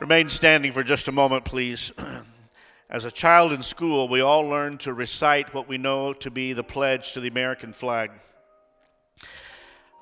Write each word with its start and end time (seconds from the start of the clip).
Remain 0.00 0.30
standing 0.30 0.72
for 0.72 0.82
just 0.82 1.08
a 1.08 1.12
moment, 1.12 1.44
please. 1.44 1.92
As 2.88 3.04
a 3.04 3.10
child 3.10 3.52
in 3.52 3.60
school, 3.60 4.08
we 4.08 4.22
all 4.22 4.48
learned 4.48 4.80
to 4.80 4.94
recite 4.94 5.52
what 5.52 5.68
we 5.68 5.76
know 5.76 6.14
to 6.14 6.30
be 6.30 6.54
the 6.54 6.64
pledge 6.64 7.12
to 7.12 7.20
the 7.20 7.28
American 7.28 7.74
flag. 7.74 8.10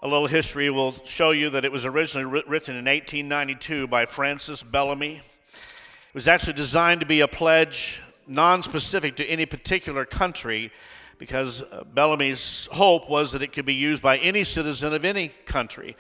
A 0.01 0.07
little 0.07 0.29
history 0.29 0.71
will 0.71 0.95
show 1.05 1.33
you 1.33 1.51
that 1.51 1.65
it 1.65 1.73
was 1.73 1.85
originally 1.85 2.27
written 2.27 2.77
in 2.77 2.85
1892 2.85 3.89
by 3.89 4.07
Francis 4.07 4.63
Bellamy. 4.63 5.17
It 5.17 6.15
was 6.15 6.29
actually 6.29 6.53
designed 6.53 7.01
to 7.01 7.07
be 7.07 7.19
a 7.19 7.27
pledge 7.27 8.01
non 8.25 8.63
specific 8.63 9.17
to 9.17 9.27
any 9.27 9.47
particular 9.47 10.05
country 10.05 10.71
because 11.19 11.61
uh, 11.61 11.83
Bellamy's 11.93 12.69
hope 12.71 13.11
was 13.11 13.33
that 13.33 13.43
it 13.43 13.53
could 13.53 13.67
be 13.67 13.75
used 13.75 14.01
by 14.01 14.19
any 14.19 14.45
citizen 14.45 14.93
of 14.93 15.05
any 15.05 15.27
country. 15.45 15.97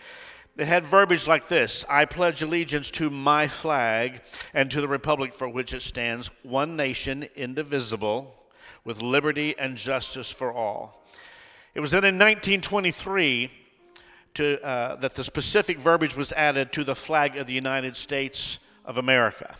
They 0.59 0.67
had 0.67 0.85
verbiage 0.87 1.29
like 1.29 1.47
this 1.47 1.85
I 1.89 2.05
pledge 2.05 2.43
allegiance 2.43 2.91
to 2.93 3.11
my 3.11 3.47
flag 3.47 4.23
and 4.53 4.69
to 4.73 4.81
the 4.81 4.89
republic 4.89 5.33
for 5.33 5.49
which 5.49 5.73
it 5.73 5.83
stands, 5.83 6.33
one 6.43 6.75
nation, 6.75 7.29
indivisible, 7.37 8.35
with 8.85 9.01
liberty 9.01 9.57
and 9.57 9.77
justice 9.77 10.33
for 10.33 10.53
all. 10.53 11.07
It 11.75 11.81
was 11.81 11.93
then 11.93 12.03
in 12.03 12.17
1923 12.17 13.53
to, 14.35 14.67
uh, 14.67 14.97
that 14.97 15.15
the 15.15 15.23
specific 15.23 15.79
verbiage 15.79 16.17
was 16.17 16.33
added 16.33 16.73
to 16.73 16.83
the 16.83 16.97
flag 16.97 17.37
of 17.37 17.47
the 17.47 17.55
United 17.55 17.95
States 17.95 18.59
of 18.85 18.99
America. 18.99 19.55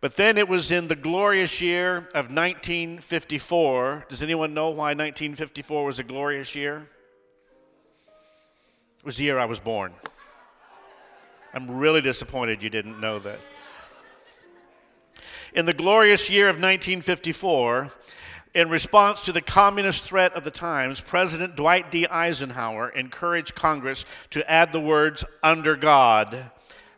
But 0.00 0.14
then 0.14 0.38
it 0.38 0.48
was 0.48 0.70
in 0.70 0.86
the 0.86 0.94
glorious 0.94 1.60
year 1.60 2.08
of 2.14 2.30
1954. 2.30 4.06
Does 4.08 4.22
anyone 4.22 4.54
know 4.54 4.68
why 4.68 4.90
1954 4.90 5.84
was 5.84 5.98
a 5.98 6.04
glorious 6.04 6.54
year? 6.54 6.86
Was 9.04 9.18
the 9.18 9.24
year 9.24 9.38
I 9.38 9.44
was 9.44 9.60
born. 9.60 9.92
I'm 11.52 11.70
really 11.70 12.00
disappointed 12.00 12.62
you 12.62 12.70
didn't 12.70 13.00
know 13.00 13.18
that. 13.18 13.38
In 15.52 15.66
the 15.66 15.74
glorious 15.74 16.30
year 16.30 16.48
of 16.48 16.56
1954, 16.56 17.90
in 18.54 18.70
response 18.70 19.20
to 19.26 19.32
the 19.32 19.42
communist 19.42 20.04
threat 20.04 20.32
of 20.32 20.44
the 20.44 20.50
times, 20.50 21.02
President 21.02 21.54
Dwight 21.54 21.90
D. 21.90 22.06
Eisenhower 22.06 22.88
encouraged 22.88 23.54
Congress 23.54 24.06
to 24.30 24.50
add 24.50 24.72
the 24.72 24.80
words 24.80 25.22
under 25.42 25.76
God, 25.76 26.50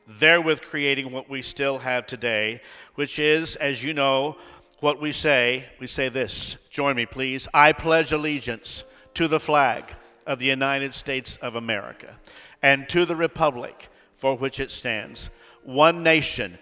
therewith 0.06 0.60
creating 0.60 1.10
what 1.10 1.28
we 1.28 1.42
still 1.42 1.78
have 1.78 2.06
today, 2.06 2.62
which 2.94 3.18
is, 3.18 3.56
as 3.56 3.82
you 3.82 3.92
know, 3.92 4.36
what 4.78 5.00
we 5.00 5.10
say. 5.10 5.64
We 5.80 5.88
say 5.88 6.08
this. 6.08 6.56
Join 6.70 6.94
me, 6.94 7.04
please. 7.04 7.48
I 7.52 7.72
pledge 7.72 8.12
allegiance 8.12 8.84
to 9.14 9.26
the 9.26 9.40
flag 9.40 9.96
of 10.26 10.38
the 10.38 10.46
United 10.46 10.92
States 10.92 11.36
of 11.38 11.54
America 11.54 12.18
and 12.62 12.88
to 12.88 13.04
the 13.04 13.16
republic 13.16 13.88
for 14.12 14.34
which 14.34 14.60
it 14.60 14.70
stands, 14.70 15.30
one 15.62 16.02
nation 16.02 16.58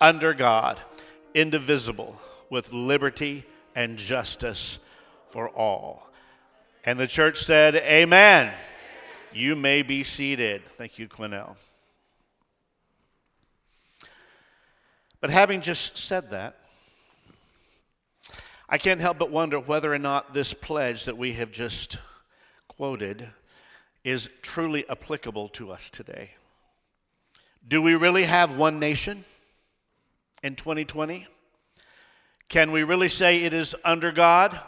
under 0.00 0.34
God, 0.34 0.80
indivisible, 1.34 2.20
with 2.50 2.72
liberty 2.72 3.44
and 3.74 3.96
justice 3.96 4.78
for 5.28 5.48
all. 5.48 6.10
And 6.84 6.98
the 6.98 7.06
church 7.06 7.38
said, 7.42 7.76
Amen. 7.76 8.52
You 9.32 9.56
may 9.56 9.82
be 9.82 10.04
seated. 10.04 10.66
Thank 10.66 10.98
you, 10.98 11.08
Quinnell. 11.08 11.56
But 15.20 15.30
having 15.30 15.60
just 15.60 15.96
said 15.96 16.30
that, 16.30 16.58
I 18.68 18.78
can't 18.78 19.00
help 19.00 19.18
but 19.18 19.30
wonder 19.30 19.60
whether 19.60 19.92
or 19.92 19.98
not 19.98 20.34
this 20.34 20.52
pledge 20.52 21.04
that 21.04 21.16
we 21.16 21.34
have 21.34 21.52
just 21.52 21.98
quoted 22.82 23.28
is 24.02 24.28
truly 24.42 24.84
applicable 24.88 25.48
to 25.48 25.70
us 25.70 25.88
today. 25.88 26.32
Do 27.68 27.80
we 27.80 27.94
really 27.94 28.24
have 28.24 28.56
one 28.56 28.80
nation 28.80 29.24
in 30.42 30.56
2020? 30.56 31.28
Can 32.48 32.72
we 32.72 32.82
really 32.82 33.08
say 33.08 33.44
it 33.44 33.54
is 33.54 33.76
under 33.84 34.10
God? 34.10 34.58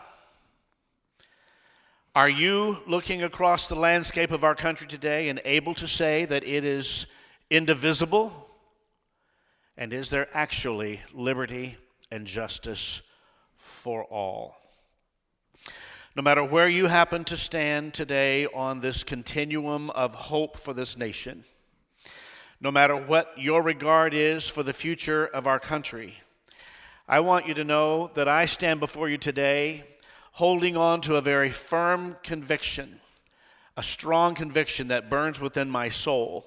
Are 2.15 2.29
you 2.29 2.79
looking 2.87 3.25
across 3.25 3.67
the 3.67 3.75
landscape 3.75 4.31
of 4.31 4.45
our 4.45 4.55
country 4.55 4.87
today 4.87 5.29
and 5.29 5.41
able 5.45 5.75
to 5.75 5.89
say 5.89 6.25
that 6.25 6.45
it 6.45 6.65
is 6.65 7.07
indivisible? 7.51 8.49
And 9.77 9.93
is 9.93 10.11
there 10.11 10.29
actually 10.33 11.01
liberty 11.13 11.79
and 12.13 12.29
justice 12.29 13.03
for 13.57 14.05
all? 14.05 14.55
No 16.17 16.23
matter 16.23 16.45
where 16.45 16.69
you 16.69 16.87
happen 16.87 17.25
to 17.25 17.37
stand 17.37 17.93
today 17.93 18.47
on 18.47 18.79
this 18.79 19.03
continuum 19.03 19.91
of 19.91 20.15
hope 20.15 20.57
for 20.57 20.73
this 20.73 20.97
nation, 20.97 21.43
no 22.61 22.71
matter 22.71 22.95
what 22.95 23.33
your 23.37 23.61
regard 23.63 24.15
is 24.15 24.49
for 24.49 24.63
the 24.63 24.73
future 24.73 25.27
of 25.27 25.49
our 25.49 25.59
country, 25.59 26.19
I 27.09 27.19
want 27.19 27.49
you 27.49 27.55
to 27.55 27.65
know 27.65 28.13
that 28.15 28.29
I 28.29 28.47
stand 28.47 28.79
before 28.79 29.09
you 29.09 29.19
today 29.19 29.83
holding 30.31 30.77
on 30.77 31.01
to 31.01 31.17
a 31.17 31.21
very 31.21 31.51
firm 31.51 32.17
conviction, 32.23 33.01
a 33.77 33.83
strong 33.83 34.37
conviction 34.37 34.87
that 34.89 35.11
burns 35.11 35.41
within 35.41 35.69
my 35.69 35.89
soul. 35.89 36.47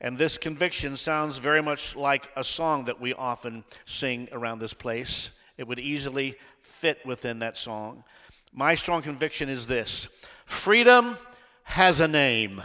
And 0.00 0.18
this 0.18 0.38
conviction 0.38 0.96
sounds 0.96 1.38
very 1.38 1.60
much 1.60 1.96
like 1.96 2.30
a 2.36 2.44
song 2.44 2.84
that 2.84 3.00
we 3.00 3.12
often 3.14 3.64
sing 3.86 4.28
around 4.30 4.60
this 4.60 4.72
place. 4.72 5.32
It 5.58 5.66
would 5.66 5.80
easily 5.80 6.36
fit 6.62 7.04
within 7.04 7.40
that 7.40 7.56
song. 7.56 8.04
My 8.52 8.74
strong 8.74 9.02
conviction 9.02 9.48
is 9.48 9.66
this 9.66 10.08
freedom 10.44 11.16
has 11.64 12.00
a 12.00 12.08
name, 12.08 12.62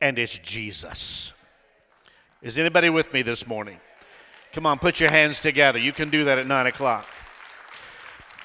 and 0.00 0.18
it's 0.18 0.38
Jesus. 0.38 1.32
Is 2.42 2.58
anybody 2.58 2.90
with 2.90 3.12
me 3.12 3.22
this 3.22 3.46
morning? 3.46 3.78
Come 4.52 4.66
on, 4.66 4.78
put 4.78 5.00
your 5.00 5.10
hands 5.10 5.40
together. 5.40 5.78
You 5.78 5.92
can 5.92 6.10
do 6.10 6.24
that 6.24 6.38
at 6.38 6.46
9 6.46 6.66
o'clock. 6.66 7.08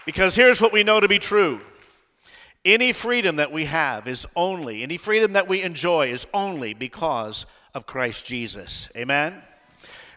Because 0.06 0.36
here's 0.36 0.60
what 0.60 0.74
we 0.74 0.84
know 0.84 1.00
to 1.00 1.08
be 1.08 1.20
true 1.20 1.62
any 2.66 2.92
freedom 2.92 3.38
that 3.38 3.52
we 3.52 3.66
have 3.66 4.08
is 4.08 4.26
only, 4.36 4.84
any 4.84 4.98
freedom 4.98 5.34
that 5.34 5.48
we 5.48 5.62
enjoy 5.62 6.12
is 6.12 6.26
only 6.34 6.74
because 6.74 7.46
of 7.74 7.86
Christ 7.86 8.26
Jesus. 8.26 8.90
Amen? 8.98 9.42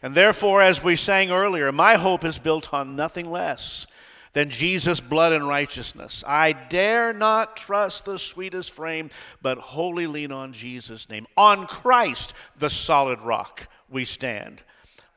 And 0.03 0.15
therefore, 0.15 0.63
as 0.63 0.83
we 0.83 0.97
sang 0.97 1.31
earlier, 1.31 1.71
my 1.71 1.95
hope 1.95 2.25
is 2.25 2.39
built 2.39 2.73
on 2.73 2.97
nothing 2.97 3.31
less 3.31 3.87
than 4.33 4.51
Jesus' 4.51 5.01
blood 5.01 5.33
and 5.33 5.47
righteousness. 5.47 6.25
I 6.27 6.53
dare 6.53 7.13
not 7.13 7.57
trust 7.57 8.05
the 8.05 8.19
sweetest 8.19 8.71
frame, 8.71 9.11
but 9.43 9.59
wholly 9.59 10.07
lean 10.07 10.33
on 10.33 10.53
Jesus' 10.53 11.09
name. 11.09 11.27
On 11.37 11.67
Christ, 11.67 12.33
the 12.59 12.71
solid 12.71 13.21
rock, 13.21 13.69
we 13.91 14.05
stand. 14.05 14.63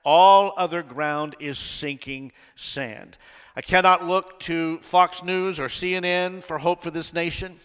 All 0.04 0.54
other 0.58 0.84
ground 0.84 1.36
is 1.40 1.58
sinking 1.58 2.32
sand. 2.56 3.18
I 3.56 3.62
cannot 3.62 4.06
look 4.06 4.40
to 4.42 4.80
Fox 4.80 5.24
News 5.24 5.60
or 5.60 5.68
CNN 5.68 6.44
for 6.44 6.58
hope 6.58 6.84
for 6.84 6.92
this 6.92 7.14
nation. 7.14 7.56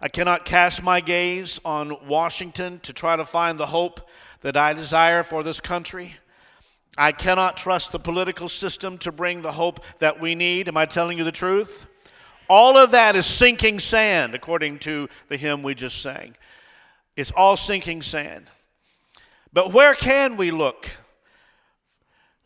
I 0.00 0.08
cannot 0.08 0.44
cast 0.44 0.82
my 0.82 1.00
gaze 1.00 1.60
on 1.64 2.06
Washington 2.06 2.80
to 2.80 2.92
try 2.92 3.16
to 3.16 3.24
find 3.24 3.58
the 3.58 3.66
hope 3.66 4.06
that 4.40 4.56
I 4.56 4.74
desire 4.74 5.22
for 5.22 5.42
this 5.42 5.60
country. 5.60 6.16
I 6.96 7.12
cannot 7.12 7.56
trust 7.56 7.92
the 7.92 7.98
political 7.98 8.48
system 8.48 8.98
to 8.98 9.10
bring 9.10 9.42
the 9.42 9.52
hope 9.52 9.84
that 9.98 10.20
we 10.20 10.34
need. 10.34 10.68
Am 10.68 10.76
I 10.76 10.86
telling 10.86 11.18
you 11.18 11.24
the 11.24 11.32
truth? 11.32 11.86
All 12.48 12.76
of 12.76 12.90
that 12.92 13.16
is 13.16 13.26
sinking 13.26 13.80
sand, 13.80 14.34
according 14.34 14.78
to 14.80 15.08
the 15.28 15.36
hymn 15.36 15.62
we 15.62 15.74
just 15.74 16.00
sang. 16.02 16.36
It's 17.16 17.30
all 17.30 17.56
sinking 17.56 18.02
sand. 18.02 18.46
But 19.52 19.72
where 19.72 19.94
can 19.94 20.36
we 20.36 20.50
look? 20.50 20.90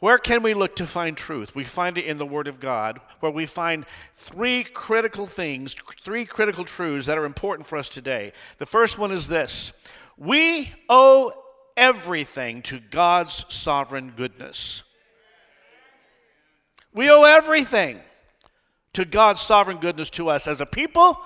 Where 0.00 0.18
can 0.18 0.42
we 0.42 0.54
look 0.54 0.76
to 0.76 0.86
find 0.86 1.16
truth? 1.16 1.54
We 1.54 1.64
find 1.64 1.98
it 1.98 2.04
in 2.04 2.18
the 2.18 2.26
Word 2.26 2.46
of 2.46 2.60
God, 2.60 3.00
where 3.18 3.32
we 3.32 3.46
find 3.46 3.84
three 4.14 4.62
critical 4.62 5.26
things, 5.26 5.74
three 6.04 6.24
critical 6.24 6.64
truths 6.64 7.06
that 7.08 7.18
are 7.18 7.24
important 7.24 7.66
for 7.66 7.76
us 7.76 7.88
today. 7.88 8.32
The 8.58 8.66
first 8.66 8.96
one 8.96 9.10
is 9.10 9.26
this 9.26 9.72
We 10.16 10.72
owe 10.88 11.32
everything 11.78 12.60
to 12.62 12.80
God's 12.80 13.46
sovereign 13.48 14.12
goodness. 14.16 14.82
We 16.92 17.10
owe 17.10 17.22
everything 17.22 18.00
to 18.94 19.04
God's 19.04 19.40
sovereign 19.40 19.78
goodness 19.78 20.10
to 20.10 20.28
us 20.28 20.48
as 20.48 20.60
a 20.60 20.66
people 20.66 21.20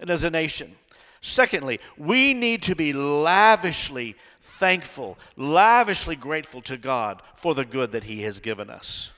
and 0.00 0.08
as 0.08 0.22
a 0.22 0.30
nation. 0.30 0.76
Secondly, 1.20 1.80
we 1.96 2.34
need 2.34 2.62
to 2.62 2.76
be 2.76 2.92
lavishly 2.92 4.14
thankful, 4.40 5.18
lavishly 5.36 6.14
grateful 6.14 6.62
to 6.62 6.76
God 6.76 7.20
for 7.34 7.54
the 7.54 7.64
good 7.64 7.92
that 7.92 8.04
He 8.04 8.22
has 8.22 8.38
given 8.38 8.70
us. 8.70 9.12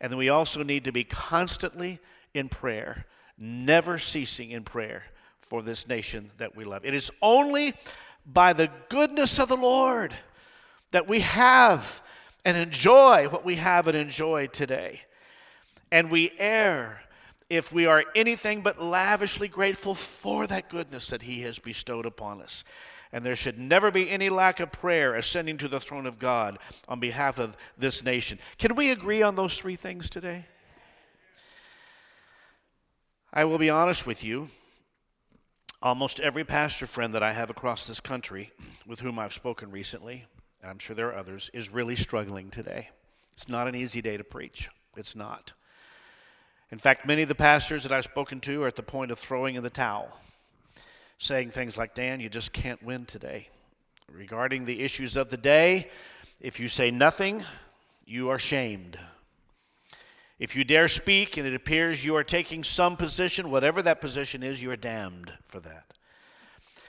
And 0.00 0.10
then 0.10 0.18
we 0.18 0.28
also 0.28 0.62
need 0.62 0.84
to 0.84 0.92
be 0.92 1.04
constantly 1.04 2.00
in 2.34 2.48
prayer, 2.48 3.06
never 3.38 3.98
ceasing 3.98 4.50
in 4.50 4.64
prayer 4.64 5.04
for 5.40 5.62
this 5.62 5.86
nation 5.86 6.30
that 6.38 6.56
we 6.56 6.64
love. 6.64 6.84
It 6.84 6.94
is 6.94 7.10
only 7.22 7.74
by 8.32 8.52
the 8.52 8.70
goodness 8.88 9.38
of 9.38 9.48
the 9.48 9.56
Lord 9.56 10.14
that 10.92 11.08
we 11.08 11.20
have 11.20 12.02
and 12.44 12.56
enjoy 12.56 13.28
what 13.28 13.44
we 13.44 13.56
have 13.56 13.86
and 13.86 13.96
enjoy 13.96 14.46
today. 14.46 15.02
And 15.92 16.10
we 16.10 16.32
err 16.38 17.02
if 17.48 17.72
we 17.72 17.86
are 17.86 18.04
anything 18.14 18.62
but 18.62 18.80
lavishly 18.80 19.48
grateful 19.48 19.94
for 19.94 20.46
that 20.46 20.68
goodness 20.68 21.08
that 21.08 21.22
He 21.22 21.40
has 21.42 21.58
bestowed 21.58 22.06
upon 22.06 22.40
us. 22.40 22.64
And 23.12 23.26
there 23.26 23.34
should 23.34 23.58
never 23.58 23.90
be 23.90 24.08
any 24.08 24.28
lack 24.28 24.60
of 24.60 24.70
prayer 24.70 25.14
ascending 25.14 25.58
to 25.58 25.68
the 25.68 25.80
throne 25.80 26.06
of 26.06 26.20
God 26.20 26.58
on 26.86 27.00
behalf 27.00 27.40
of 27.40 27.56
this 27.76 28.04
nation. 28.04 28.38
Can 28.56 28.76
we 28.76 28.92
agree 28.92 29.20
on 29.20 29.34
those 29.34 29.56
three 29.56 29.74
things 29.74 30.08
today? 30.08 30.46
I 33.32 33.44
will 33.44 33.58
be 33.58 33.70
honest 33.70 34.06
with 34.06 34.22
you. 34.22 34.48
Almost 35.82 36.20
every 36.20 36.44
pastor 36.44 36.86
friend 36.86 37.14
that 37.14 37.22
I 37.22 37.32
have 37.32 37.48
across 37.48 37.86
this 37.86 38.00
country 38.00 38.52
with 38.86 39.00
whom 39.00 39.18
I've 39.18 39.32
spoken 39.32 39.70
recently, 39.70 40.26
I'm 40.62 40.78
sure 40.78 40.94
there 40.94 41.08
are 41.08 41.16
others, 41.16 41.50
is 41.54 41.70
really 41.70 41.96
struggling 41.96 42.50
today. 42.50 42.90
It's 43.32 43.48
not 43.48 43.66
an 43.66 43.74
easy 43.74 44.02
day 44.02 44.18
to 44.18 44.24
preach. 44.24 44.68
It's 44.94 45.16
not. 45.16 45.54
In 46.70 46.76
fact, 46.76 47.06
many 47.06 47.22
of 47.22 47.28
the 47.28 47.34
pastors 47.34 47.82
that 47.84 47.92
I've 47.92 48.04
spoken 48.04 48.40
to 48.40 48.62
are 48.64 48.68
at 48.68 48.76
the 48.76 48.82
point 48.82 49.10
of 49.10 49.18
throwing 49.18 49.54
in 49.54 49.62
the 49.62 49.70
towel, 49.70 50.20
saying 51.16 51.50
things 51.50 51.78
like, 51.78 51.94
Dan, 51.94 52.20
you 52.20 52.28
just 52.28 52.52
can't 52.52 52.82
win 52.82 53.06
today. 53.06 53.48
Regarding 54.12 54.66
the 54.66 54.82
issues 54.82 55.16
of 55.16 55.30
the 55.30 55.38
day, 55.38 55.88
if 56.42 56.60
you 56.60 56.68
say 56.68 56.90
nothing, 56.90 57.42
you 58.04 58.28
are 58.28 58.38
shamed. 58.38 58.98
If 60.40 60.56
you 60.56 60.64
dare 60.64 60.88
speak 60.88 61.36
and 61.36 61.46
it 61.46 61.54
appears 61.54 62.02
you 62.02 62.16
are 62.16 62.24
taking 62.24 62.64
some 62.64 62.96
position, 62.96 63.50
whatever 63.50 63.82
that 63.82 64.00
position 64.00 64.42
is, 64.42 64.62
you 64.62 64.70
are 64.70 64.76
damned 64.76 65.34
for 65.44 65.60
that. 65.60 65.84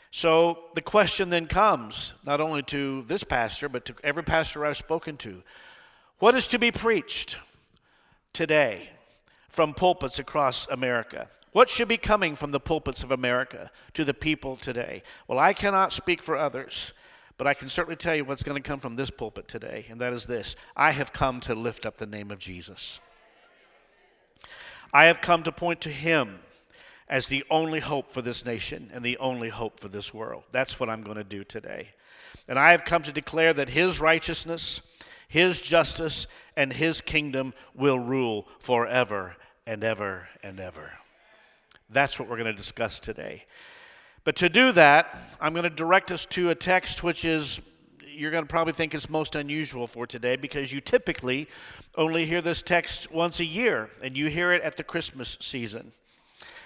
So 0.09 0.59
the 0.73 0.81
question 0.81 1.29
then 1.29 1.47
comes, 1.47 2.13
not 2.25 2.39
only 2.39 2.63
to 2.63 3.03
this 3.03 3.25
pastor, 3.25 3.67
but 3.67 3.85
to 3.85 3.95
every 4.03 4.23
pastor 4.23 4.65
I've 4.65 4.77
spoken 4.77 5.17
to 5.17 5.43
what 6.19 6.33
is 6.33 6.47
to 6.47 6.59
be 6.59 6.71
preached 6.71 7.37
today 8.31 8.89
from 9.49 9.73
pulpits 9.73 10.17
across 10.17 10.65
America? 10.67 11.29
What 11.51 11.69
should 11.69 11.89
be 11.89 11.97
coming 11.97 12.35
from 12.35 12.51
the 12.51 12.59
pulpits 12.59 13.03
of 13.03 13.11
America 13.11 13.69
to 13.95 14.05
the 14.05 14.13
people 14.13 14.55
today? 14.55 15.03
Well, 15.27 15.39
I 15.39 15.51
cannot 15.51 15.91
speak 15.91 16.21
for 16.21 16.37
others, 16.37 16.93
but 17.37 17.47
I 17.47 17.53
can 17.53 17.67
certainly 17.67 17.97
tell 17.97 18.15
you 18.15 18.23
what's 18.23 18.43
going 18.43 18.61
to 18.61 18.65
come 18.65 18.79
from 18.79 18.95
this 18.95 19.09
pulpit 19.09 19.49
today, 19.49 19.87
and 19.89 19.99
that 19.99 20.13
is 20.13 20.25
this 20.25 20.55
I 20.73 20.91
have 20.91 21.11
come 21.11 21.41
to 21.41 21.53
lift 21.53 21.85
up 21.85 21.97
the 21.97 22.05
name 22.05 22.31
of 22.31 22.39
Jesus. 22.39 23.01
I 24.93 25.05
have 25.05 25.21
come 25.21 25.43
to 25.43 25.51
point 25.51 25.81
to 25.81 25.89
him 25.89 26.39
as 27.07 27.27
the 27.27 27.43
only 27.49 27.79
hope 27.79 28.11
for 28.11 28.21
this 28.21 28.45
nation 28.45 28.89
and 28.93 29.03
the 29.03 29.17
only 29.17 29.49
hope 29.49 29.79
for 29.79 29.89
this 29.89 30.13
world. 30.13 30.43
That's 30.51 30.79
what 30.79 30.89
I'm 30.89 31.03
going 31.03 31.17
to 31.17 31.23
do 31.23 31.43
today. 31.43 31.91
And 32.47 32.57
I 32.57 32.71
have 32.71 32.85
come 32.85 33.03
to 33.03 33.11
declare 33.11 33.53
that 33.53 33.69
his 33.69 33.99
righteousness, 33.99 34.81
his 35.27 35.61
justice, 35.61 36.27
and 36.55 36.73
his 36.73 37.01
kingdom 37.01 37.53
will 37.75 37.99
rule 37.99 38.47
forever 38.59 39.35
and 39.67 39.83
ever 39.83 40.27
and 40.43 40.59
ever. 40.59 40.91
That's 41.89 42.17
what 42.17 42.29
we're 42.29 42.37
going 42.37 42.51
to 42.51 42.53
discuss 42.53 42.99
today. 42.99 43.45
But 44.23 44.35
to 44.37 44.49
do 44.49 44.71
that, 44.73 45.17
I'm 45.39 45.53
going 45.53 45.63
to 45.63 45.69
direct 45.69 46.11
us 46.11 46.25
to 46.27 46.49
a 46.49 46.55
text 46.55 47.03
which 47.03 47.25
is 47.25 47.59
you're 48.13 48.31
going 48.31 48.43
to 48.43 48.49
probably 48.49 48.73
think 48.73 48.93
it's 48.93 49.09
most 49.09 49.35
unusual 49.35 49.87
for 49.87 50.05
today 50.05 50.35
because 50.35 50.71
you 50.71 50.81
typically 50.81 51.47
only 51.95 52.25
hear 52.25 52.41
this 52.41 52.61
text 52.61 53.11
once 53.11 53.39
a 53.39 53.45
year 53.45 53.89
and 54.03 54.17
you 54.17 54.27
hear 54.27 54.51
it 54.51 54.61
at 54.61 54.75
the 54.75 54.83
Christmas 54.83 55.37
season. 55.39 55.91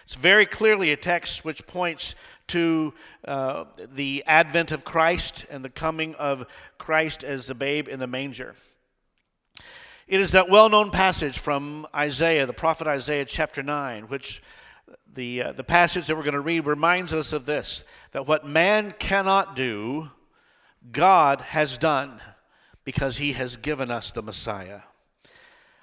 It's 0.04 0.16
very 0.16 0.46
clearly 0.46 0.92
a 0.92 0.98
text 0.98 1.44
which 1.44 1.66
points 1.66 2.16
to 2.48 2.94
uh, 3.28 3.66
the 3.94 4.24
advent 4.28 4.72
of 4.72 4.84
Christ 4.84 5.46
and 5.50 5.66
the 5.66 5.70
coming 5.70 6.14
of 6.16 6.46
Christ 6.78 7.24
as 7.24 7.48
the 7.48 7.56
babe 7.56 7.88
in 7.88 8.00
the 8.00 8.08
manger. 8.08 8.56
It 10.08 10.20
is 10.20 10.32
that 10.34 10.50
well 10.50 10.70
known 10.70 10.92
passage 10.92 11.40
from 11.40 11.88
Isaiah, 11.96 12.46
the 12.46 12.54
prophet 12.54 12.86
Isaiah, 12.86 13.26
chapter 13.26 13.64
9, 13.64 14.04
which 14.04 14.44
the, 15.12 15.42
uh, 15.42 15.52
the 15.54 15.64
passage 15.64 16.06
that 16.08 16.16
we're 16.16 16.24
going 16.24 16.34
to 16.34 16.40
read 16.40 16.68
reminds 16.68 17.14
us 17.14 17.34
of 17.34 17.46
this 17.46 17.84
that 18.12 18.28
what 18.28 18.46
man 18.46 18.94
cannot 19.00 19.56
do, 19.56 20.12
God 20.92 21.42
has 21.42 21.78
done 21.78 22.22
because 22.84 23.18
he 23.18 23.34
has 23.34 23.58
given 23.58 23.92
us 23.92 24.12
the 24.12 24.22
Messiah. 24.22 24.82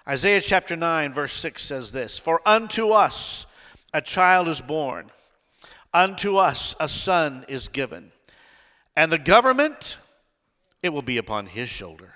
Isaiah 0.06 0.40
chapter 0.40 0.76
9, 0.76 1.12
verse 1.12 1.32
6 1.34 1.62
says 1.62 1.92
this 1.92 2.18
For 2.18 2.40
unto 2.46 2.90
us 2.90 3.46
a 3.92 4.00
child 4.00 4.48
is 4.48 4.60
born, 4.60 5.10
unto 5.92 6.36
us 6.36 6.74
a 6.80 6.88
son 6.88 7.44
is 7.48 7.68
given, 7.68 8.12
and 8.96 9.12
the 9.12 9.18
government, 9.18 9.96
it 10.82 10.90
will 10.90 11.02
be 11.02 11.18
upon 11.18 11.46
his 11.46 11.68
shoulder. 11.68 12.14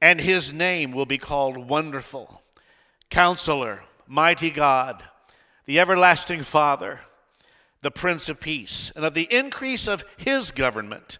And 0.00 0.20
his 0.20 0.52
name 0.52 0.92
will 0.92 1.06
be 1.06 1.18
called 1.18 1.56
Wonderful, 1.56 2.42
Counselor, 3.08 3.84
Mighty 4.06 4.50
God, 4.50 5.02
the 5.64 5.80
Everlasting 5.80 6.42
Father, 6.42 7.00
the 7.80 7.90
Prince 7.90 8.28
of 8.28 8.38
Peace. 8.38 8.92
And 8.94 9.04
of 9.04 9.14
the 9.14 9.32
increase 9.34 9.88
of 9.88 10.04
his 10.18 10.50
government, 10.50 11.18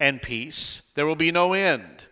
and 0.00 0.20
peace. 0.20 0.82
There 0.94 1.06
will 1.06 1.16
be 1.16 1.30
no 1.30 1.52
end 1.52 2.06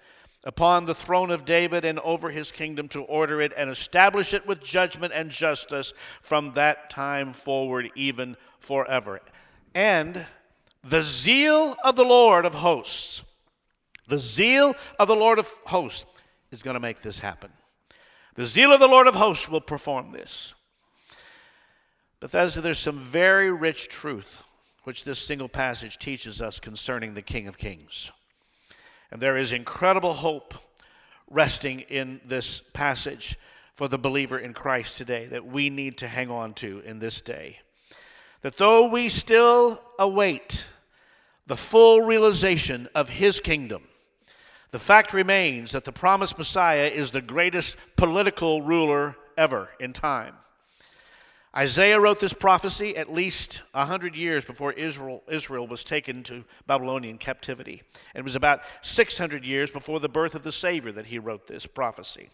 upon 0.45 0.87
the 0.87 0.95
throne 0.95 1.31
of 1.31 1.45
David 1.45 1.85
and 1.85 1.99
over 2.01 2.31
his 2.31 2.51
kingdom 2.51 2.89
to 2.89 3.03
order 3.03 3.41
it 3.41 3.53
and 3.57 3.71
establish 3.71 4.35
it 4.35 4.47
with 4.47 4.63
judgment 4.63 5.13
and 5.15 5.31
justice 5.31 5.93
from 6.21 6.53
that 6.55 6.91
time 6.91 7.33
forward, 7.33 7.91
even 7.95 8.37
forever. 8.59 9.21
And 9.75 10.27
the 10.83 11.03
zeal 11.03 11.77
of 11.85 11.97
the 11.97 12.05
Lord 12.05 12.45
of 12.45 12.55
hosts, 12.55 13.23
the 14.09 14.19
zeal 14.19 14.75
of 14.99 15.09
the 15.09 15.17
Lord 15.17 15.39
of 15.39 15.49
hosts 15.67 16.05
is 16.51 16.63
going 16.63 16.75
to 16.75 16.81
make 16.81 17.03
this 17.03 17.21
happen. 17.21 17.51
The 18.35 18.47
zeal 18.47 18.73
of 18.73 18.81
the 18.81 18.89
Lord 18.89 19.07
of 19.07 19.15
hosts 19.15 19.49
will 19.49 19.61
perform 19.61 20.13
this. 20.13 20.55
Bethesda, 22.19 22.61
there's 22.61 22.79
some 22.79 22.99
very 22.99 23.51
rich 23.51 23.89
truth 23.89 24.43
which 24.85 25.05
this 25.05 25.19
single 25.19 25.49
passage 25.49 25.99
teaches 25.99 26.41
us 26.41 26.59
concerning 26.59 27.15
the 27.15 27.23
King 27.23 27.47
of 27.47 27.59
Kings. 27.59 28.11
And 29.11 29.21
there 29.21 29.37
is 29.37 29.53
incredible 29.53 30.15
hope 30.15 30.55
resting 31.31 31.81
in 31.81 32.21
this 32.25 32.63
passage 32.73 33.39
for 33.75 33.89
the 33.89 33.99
believer 33.99 34.39
in 34.39 34.55
Christ 34.55 34.99
today 34.99 35.27
that 35.27 35.47
we 35.47 35.71
need 35.71 35.99
to 35.99 36.09
hang 36.09 36.31
on 36.31 36.55
to 36.55 36.81
in 36.85 36.99
this 36.99 37.21
day. 37.21 37.61
That 38.43 38.57
though 38.57 38.87
we 38.87 39.09
still 39.09 39.83
await 39.99 40.65
the 41.47 41.57
full 41.57 42.03
realization 42.03 42.89
of 42.95 43.09
his 43.09 43.41
kingdom, 43.41 43.85
the 44.71 44.79
fact 44.79 45.13
remains 45.13 45.73
that 45.73 45.85
the 45.85 45.93
promised 45.93 46.39
Messiah 46.39 46.91
is 46.93 47.11
the 47.11 47.21
greatest 47.21 47.77
political 47.97 48.63
ruler 48.63 49.17
ever 49.37 49.69
in 49.79 49.93
time. 49.93 50.35
Isaiah 51.55 52.01
wrote 52.01 52.19
this 52.19 52.33
prophecy 52.33 52.97
at 52.97 53.13
least 53.13 53.63
100 53.73 54.17
years 54.17 54.45
before 54.45 54.73
Israel, 54.73 55.23
Israel 55.29 55.67
was 55.67 55.85
taken 55.85 56.23
to 56.25 56.45
Babylonian 56.67 57.19
captivity. 57.19 57.83
And 58.15 58.23
it 58.23 58.25
was 58.25 58.37
about 58.37 58.63
600 58.81 59.45
years 59.45 59.71
before 59.71 60.01
the 60.01 60.09
birth 60.09 60.35
of 60.35 60.45
the 60.45 60.53
Savior 60.53 60.93
that 60.93 61.07
he 61.07 61.19
wrote 61.19 61.47
this 61.47 61.67
prophecy. 61.67 62.31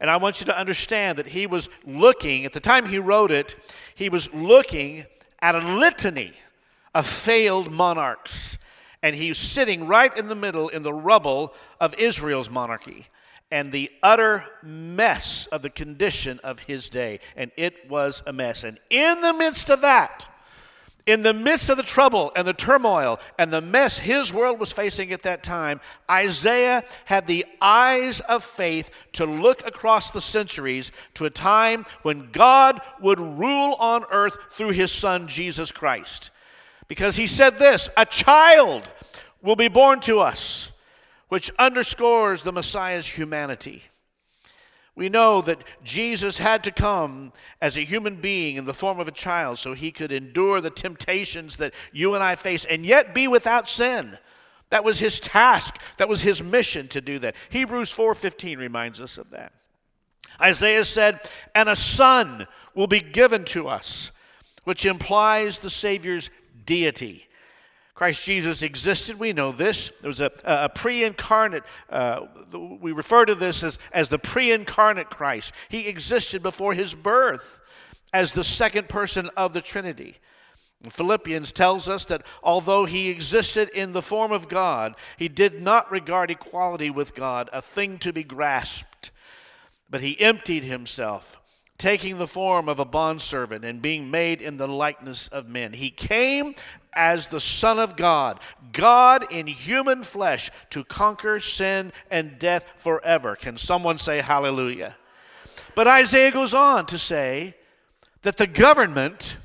And 0.00 0.10
I 0.10 0.16
want 0.16 0.40
you 0.40 0.46
to 0.46 0.58
understand 0.58 1.18
that 1.18 1.28
he 1.28 1.46
was 1.46 1.68
looking, 1.84 2.46
at 2.46 2.54
the 2.54 2.60
time 2.60 2.86
he 2.86 2.98
wrote 2.98 3.30
it, 3.30 3.54
he 3.94 4.08
was 4.08 4.32
looking 4.32 5.04
at 5.40 5.54
a 5.54 5.76
litany 5.76 6.32
of 6.94 7.06
failed 7.06 7.70
monarchs. 7.70 8.56
And 9.02 9.14
he 9.14 9.28
was 9.28 9.38
sitting 9.38 9.86
right 9.86 10.16
in 10.16 10.28
the 10.28 10.34
middle 10.34 10.68
in 10.70 10.82
the 10.82 10.94
rubble 10.94 11.54
of 11.78 11.94
Israel's 11.98 12.48
monarchy 12.48 13.08
and 13.50 13.70
the 13.70 13.90
utter 14.02 14.44
mess 14.62 15.46
of 15.46 15.62
the 15.62 15.70
condition 15.70 16.40
of 16.42 16.60
his 16.60 16.90
day. 16.90 17.20
And 17.36 17.50
it 17.56 17.88
was 17.88 18.22
a 18.26 18.32
mess. 18.32 18.64
And 18.64 18.78
in 18.90 19.20
the 19.20 19.32
midst 19.32 19.70
of 19.70 19.80
that, 19.82 20.26
in 21.06 21.22
the 21.22 21.32
midst 21.32 21.70
of 21.70 21.76
the 21.76 21.84
trouble 21.84 22.32
and 22.34 22.48
the 22.48 22.52
turmoil 22.52 23.20
and 23.38 23.52
the 23.52 23.60
mess 23.60 23.98
his 23.98 24.32
world 24.32 24.58
was 24.58 24.72
facing 24.72 25.12
at 25.12 25.22
that 25.22 25.44
time, 25.44 25.80
Isaiah 26.10 26.84
had 27.04 27.28
the 27.28 27.46
eyes 27.60 28.20
of 28.22 28.42
faith 28.42 28.90
to 29.12 29.24
look 29.24 29.64
across 29.64 30.10
the 30.10 30.20
centuries 30.20 30.90
to 31.14 31.24
a 31.24 31.30
time 31.30 31.86
when 32.02 32.30
God 32.32 32.80
would 33.00 33.20
rule 33.20 33.74
on 33.74 34.04
earth 34.10 34.36
through 34.50 34.70
his 34.70 34.90
son 34.90 35.28
Jesus 35.28 35.70
Christ. 35.70 36.32
Because 36.88 37.14
he 37.14 37.28
said 37.28 37.58
this 37.60 37.88
a 37.96 38.04
child 38.04 38.88
will 39.40 39.56
be 39.56 39.68
born 39.68 40.00
to 40.00 40.18
us 40.18 40.72
which 41.28 41.50
underscores 41.58 42.42
the 42.42 42.52
Messiah's 42.52 43.08
humanity. 43.08 43.84
We 44.94 45.10
know 45.10 45.42
that 45.42 45.62
Jesus 45.84 46.38
had 46.38 46.64
to 46.64 46.70
come 46.70 47.32
as 47.60 47.76
a 47.76 47.84
human 47.84 48.16
being 48.16 48.56
in 48.56 48.64
the 48.64 48.72
form 48.72 48.98
of 48.98 49.08
a 49.08 49.12
child 49.12 49.58
so 49.58 49.74
he 49.74 49.92
could 49.92 50.10
endure 50.10 50.60
the 50.60 50.70
temptations 50.70 51.58
that 51.58 51.74
you 51.92 52.14
and 52.14 52.24
I 52.24 52.34
face 52.34 52.64
and 52.64 52.86
yet 52.86 53.14
be 53.14 53.28
without 53.28 53.68
sin. 53.68 54.18
That 54.70 54.84
was 54.84 54.98
his 54.98 55.20
task. 55.20 55.78
That 55.98 56.08
was 56.08 56.22
his 56.22 56.42
mission 56.42 56.88
to 56.88 57.02
do 57.02 57.18
that. 57.18 57.36
Hebrews 57.50 57.92
4:15 57.92 58.58
reminds 58.58 59.00
us 59.00 59.18
of 59.18 59.30
that. 59.30 59.52
Isaiah 60.40 60.84
said, 60.84 61.30
"And 61.54 61.68
a 61.68 61.76
son 61.76 62.46
will 62.74 62.86
be 62.86 63.00
given 63.00 63.44
to 63.46 63.68
us," 63.68 64.12
which 64.64 64.86
implies 64.86 65.58
the 65.58 65.70
Savior's 65.70 66.30
deity. 66.64 67.25
Christ 67.96 68.26
Jesus 68.26 68.60
existed. 68.60 69.18
We 69.18 69.32
know 69.32 69.52
this. 69.52 69.90
There 70.02 70.08
was 70.08 70.20
a, 70.20 70.30
a 70.44 70.68
pre 70.68 71.02
incarnate, 71.02 71.62
uh, 71.88 72.26
we 72.52 72.92
refer 72.92 73.24
to 73.24 73.34
this 73.34 73.62
as, 73.62 73.78
as 73.90 74.10
the 74.10 74.18
pre 74.18 74.52
incarnate 74.52 75.08
Christ. 75.08 75.52
He 75.70 75.88
existed 75.88 76.42
before 76.42 76.74
his 76.74 76.94
birth 76.94 77.58
as 78.12 78.32
the 78.32 78.44
second 78.44 78.90
person 78.90 79.30
of 79.34 79.54
the 79.54 79.62
Trinity. 79.62 80.18
Philippians 80.90 81.52
tells 81.52 81.88
us 81.88 82.04
that 82.04 82.22
although 82.42 82.84
he 82.84 83.08
existed 83.08 83.70
in 83.70 83.92
the 83.92 84.02
form 84.02 84.30
of 84.30 84.46
God, 84.46 84.94
he 85.16 85.28
did 85.28 85.62
not 85.62 85.90
regard 85.90 86.30
equality 86.30 86.90
with 86.90 87.14
God 87.14 87.48
a 87.50 87.62
thing 87.62 87.96
to 88.00 88.12
be 88.12 88.22
grasped, 88.22 89.10
but 89.88 90.02
he 90.02 90.20
emptied 90.20 90.64
himself, 90.64 91.40
taking 91.78 92.18
the 92.18 92.26
form 92.26 92.68
of 92.68 92.78
a 92.78 92.84
bondservant 92.84 93.64
and 93.64 93.82
being 93.82 94.10
made 94.10 94.40
in 94.40 94.56
the 94.56 94.68
likeness 94.68 95.28
of 95.28 95.48
men. 95.48 95.74
He 95.74 95.90
came 95.90 96.54
as 96.92 97.26
the 97.26 97.40
Son 97.40 97.78
of 97.78 97.96
God, 97.96 98.40
God 98.72 99.30
in 99.30 99.46
human 99.46 100.02
flesh, 100.02 100.50
to 100.70 100.84
conquer 100.84 101.38
sin 101.38 101.92
and 102.10 102.38
death 102.38 102.64
forever. 102.76 103.36
Can 103.36 103.58
someone 103.58 103.98
say 103.98 104.22
hallelujah? 104.22 104.96
But 105.74 105.86
Isaiah 105.86 106.30
goes 106.30 106.54
on 106.54 106.86
to 106.86 106.98
say 106.98 107.54
that 108.22 108.38
the 108.38 108.46
government 108.46 109.36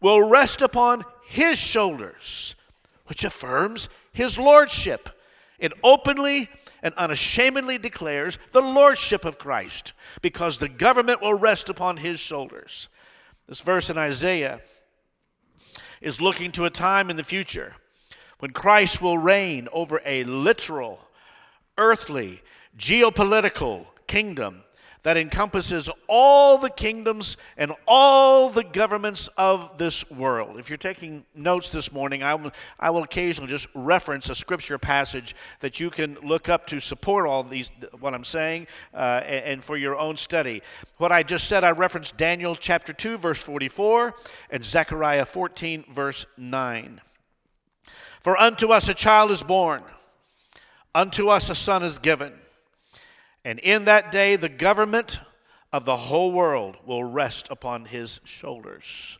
will 0.00 0.22
rest 0.22 0.60
upon 0.60 1.04
his 1.26 1.58
shoulders, 1.58 2.56
which 3.06 3.22
affirms 3.22 3.88
his 4.12 4.38
lordship. 4.38 5.08
It 5.60 5.72
openly 5.84 6.50
and 6.82 6.94
unashamedly 6.94 7.78
declares 7.78 8.38
the 8.52 8.60
lordship 8.60 9.24
of 9.24 9.38
Christ 9.38 9.92
because 10.20 10.58
the 10.58 10.68
government 10.68 11.22
will 11.22 11.34
rest 11.34 11.68
upon 11.68 11.98
his 11.98 12.18
shoulders. 12.18 12.88
This 13.48 13.60
verse 13.60 13.88
in 13.90 13.98
Isaiah 13.98 14.60
is 16.00 16.20
looking 16.20 16.52
to 16.52 16.64
a 16.64 16.70
time 16.70 17.10
in 17.10 17.16
the 17.16 17.24
future 17.24 17.76
when 18.40 18.50
Christ 18.50 19.00
will 19.00 19.18
reign 19.18 19.68
over 19.72 20.00
a 20.04 20.24
literal, 20.24 21.00
earthly, 21.78 22.42
geopolitical 22.76 23.86
kingdom 24.08 24.64
that 25.02 25.16
encompasses 25.16 25.88
all 26.06 26.58
the 26.58 26.70
kingdoms 26.70 27.36
and 27.56 27.72
all 27.86 28.48
the 28.50 28.62
governments 28.62 29.28
of 29.36 29.76
this 29.78 30.08
world. 30.10 30.58
If 30.58 30.70
you're 30.70 30.76
taking 30.76 31.24
notes 31.34 31.70
this 31.70 31.92
morning, 31.92 32.22
I 32.22 32.34
will, 32.34 32.52
I 32.78 32.90
will 32.90 33.02
occasionally 33.02 33.50
just 33.50 33.66
reference 33.74 34.30
a 34.30 34.34
scripture 34.34 34.78
passage 34.78 35.34
that 35.60 35.80
you 35.80 35.90
can 35.90 36.16
look 36.22 36.48
up 36.48 36.66
to 36.68 36.80
support 36.80 37.26
all 37.26 37.42
these, 37.42 37.72
what 37.98 38.14
I'm 38.14 38.24
saying, 38.24 38.68
uh, 38.94 39.22
and, 39.24 39.44
and 39.44 39.64
for 39.64 39.76
your 39.76 39.98
own 39.98 40.16
study. 40.16 40.62
What 40.98 41.10
I 41.10 41.22
just 41.22 41.48
said, 41.48 41.64
I 41.64 41.70
referenced 41.70 42.16
Daniel 42.16 42.54
chapter 42.54 42.92
2, 42.92 43.18
verse 43.18 43.40
44, 43.40 44.14
and 44.50 44.64
Zechariah 44.64 45.24
14, 45.24 45.84
verse 45.90 46.26
9. 46.36 47.00
For 48.20 48.36
unto 48.36 48.68
us 48.68 48.88
a 48.88 48.94
child 48.94 49.32
is 49.32 49.42
born, 49.42 49.82
unto 50.94 51.28
us 51.28 51.50
a 51.50 51.56
son 51.56 51.82
is 51.82 51.98
given 51.98 52.34
and 53.44 53.58
in 53.58 53.86
that 53.86 54.12
day, 54.12 54.36
the 54.36 54.48
government 54.48 55.20
of 55.72 55.84
the 55.84 55.96
whole 55.96 56.32
world 56.32 56.76
will 56.84 57.02
rest 57.02 57.48
upon 57.50 57.86
his 57.86 58.20
shoulders. 58.24 59.18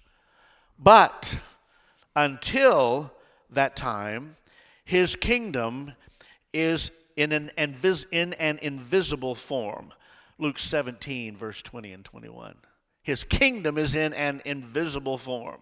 But 0.78 1.38
until 2.14 3.12
that 3.50 3.74
time, 3.76 4.36
his 4.84 5.16
kingdom 5.16 5.92
is 6.52 6.90
in 7.16 7.32
an, 7.32 7.50
invis- 7.56 8.06
in 8.12 8.34
an 8.34 8.58
invisible 8.62 9.34
form. 9.34 9.92
Luke 10.38 10.58
17, 10.58 11.36
verse 11.36 11.62
20 11.62 11.92
and 11.92 12.04
21. 12.04 12.56
His 13.02 13.24
kingdom 13.24 13.78
is 13.78 13.96
in 13.96 14.12
an 14.12 14.42
invisible 14.44 15.18
form. 15.18 15.60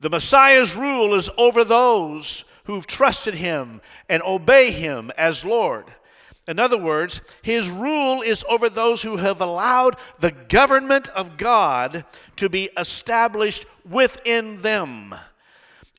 The 0.00 0.10
Messiah's 0.10 0.74
rule 0.74 1.14
is 1.14 1.28
over 1.36 1.62
those 1.64 2.44
who've 2.64 2.86
trusted 2.86 3.34
him 3.34 3.80
and 4.08 4.22
obey 4.22 4.70
him 4.70 5.10
as 5.18 5.44
Lord. 5.44 5.86
In 6.50 6.58
other 6.58 6.76
words, 6.76 7.20
his 7.42 7.70
rule 7.70 8.22
is 8.22 8.44
over 8.48 8.68
those 8.68 9.02
who 9.02 9.18
have 9.18 9.40
allowed 9.40 9.94
the 10.18 10.32
government 10.32 11.08
of 11.10 11.36
God 11.36 12.04
to 12.34 12.48
be 12.48 12.70
established 12.76 13.66
within 13.88 14.56
them. 14.56 15.14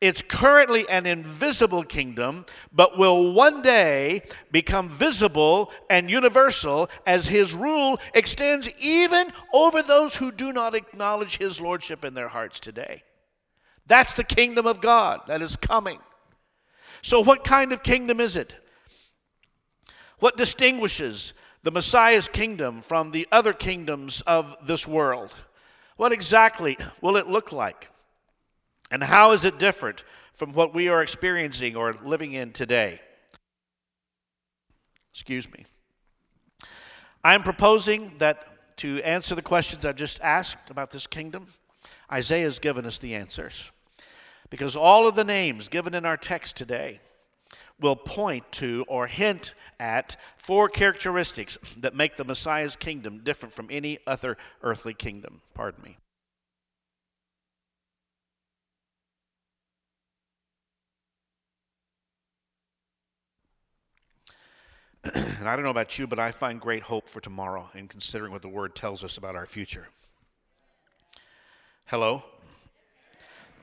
It's 0.02 0.22
currently 0.22 0.90
an 0.90 1.06
invisible 1.06 1.86
kingdom, 1.86 2.46
but 2.74 2.98
will 2.98 3.32
one 3.32 3.62
day 3.62 4.24
become 4.52 4.90
visible 4.90 5.72
and 5.90 6.12
universal 6.12 6.90
as 7.06 7.30
his 7.30 7.54
rule 7.54 7.98
extends 8.14 8.68
even 8.78 9.32
over 9.54 9.82
those 9.82 10.18
who 10.18 10.34
do 10.34 10.52
not 10.52 10.76
acknowledge 10.76 11.38
his 11.38 11.62
lordship 11.62 12.04
in 12.04 12.14
their 12.14 12.28
hearts 12.28 12.60
today. 12.60 13.04
That's 13.88 14.16
the 14.16 14.26
kingdom 14.26 14.68
of 14.68 14.82
God 14.82 15.22
that 15.28 15.42
is 15.42 15.56
coming. 15.56 16.00
So, 17.02 17.22
what 17.22 17.46
kind 17.46 17.72
of 17.72 17.84
kingdom 17.84 18.20
is 18.20 18.36
it? 18.36 18.60
What 20.22 20.38
distinguishes 20.38 21.34
the 21.64 21.72
Messiah's 21.72 22.28
kingdom 22.28 22.84
from 22.84 23.10
the 23.10 23.28
other 23.32 23.54
kingdoms 23.54 24.22
of 24.28 24.56
this 24.64 24.88
world? 24.88 25.34
What 25.98 26.12
exactly 26.12 26.78
will 27.02 27.18
it 27.18 27.28
look 27.28 27.52
like? 27.52 27.90
And 28.92 29.04
how 29.04 29.32
is 29.32 29.46
it 29.46 29.58
different 29.58 30.04
from 30.36 30.54
what 30.54 30.76
we 30.76 30.90
are 30.90 31.02
experiencing 31.02 31.76
or 31.76 31.94
living 31.94 32.34
in 32.34 32.52
today? 32.52 33.02
Excuse 35.12 35.52
me. 35.52 35.66
I'm 37.24 37.42
proposing 37.42 38.20
that 38.20 38.78
to 38.78 39.02
answer 39.02 39.34
the 39.34 39.42
questions 39.42 39.88
I've 39.88 39.96
just 39.96 40.22
asked 40.22 40.70
about 40.70 40.92
this 40.92 41.08
kingdom, 41.08 41.48
Isaiah 42.12 42.46
has 42.46 42.60
given 42.60 42.86
us 42.86 43.00
the 43.00 43.16
answers. 43.16 43.72
Because 44.52 44.76
all 44.76 45.08
of 45.08 45.16
the 45.16 45.24
names 45.24 45.68
given 45.68 45.96
in 45.96 46.06
our 46.06 46.16
text 46.16 46.56
today 46.56 47.00
will 47.82 47.96
point 47.96 48.50
to 48.54 48.86
or 48.88 49.08
hint 49.08 49.54
at 49.80 50.16
four 50.38 50.70
characteristics 50.70 51.58
that 51.78 51.96
make 51.96 52.16
the 52.16 52.24
Messiah's 52.24 52.76
kingdom 52.76 53.22
different 53.24 53.54
from 53.54 53.68
any 53.72 53.98
other 54.06 54.38
earthly 54.62 54.94
kingdom. 54.94 55.42
Pardon 55.54 55.84
me. 55.84 55.98
and 65.14 65.50
I 65.50 65.56
don't 65.56 65.66
know 65.66 65.72
about 65.72 65.98
you, 65.98 66.06
but 66.06 66.20
I 66.20 66.32
find 66.32 66.62
great 66.62 66.84
hope 66.84 67.10
for 67.10 67.20
tomorrow 67.20 67.70
in 67.74 67.88
considering 67.88 68.32
what 68.32 68.44
the 68.44 68.50
Word 68.50 68.76
tells 68.76 69.04
us 69.04 69.18
about 69.18 69.36
our 69.36 69.48
future. 69.48 69.88
Hello? 71.88 72.24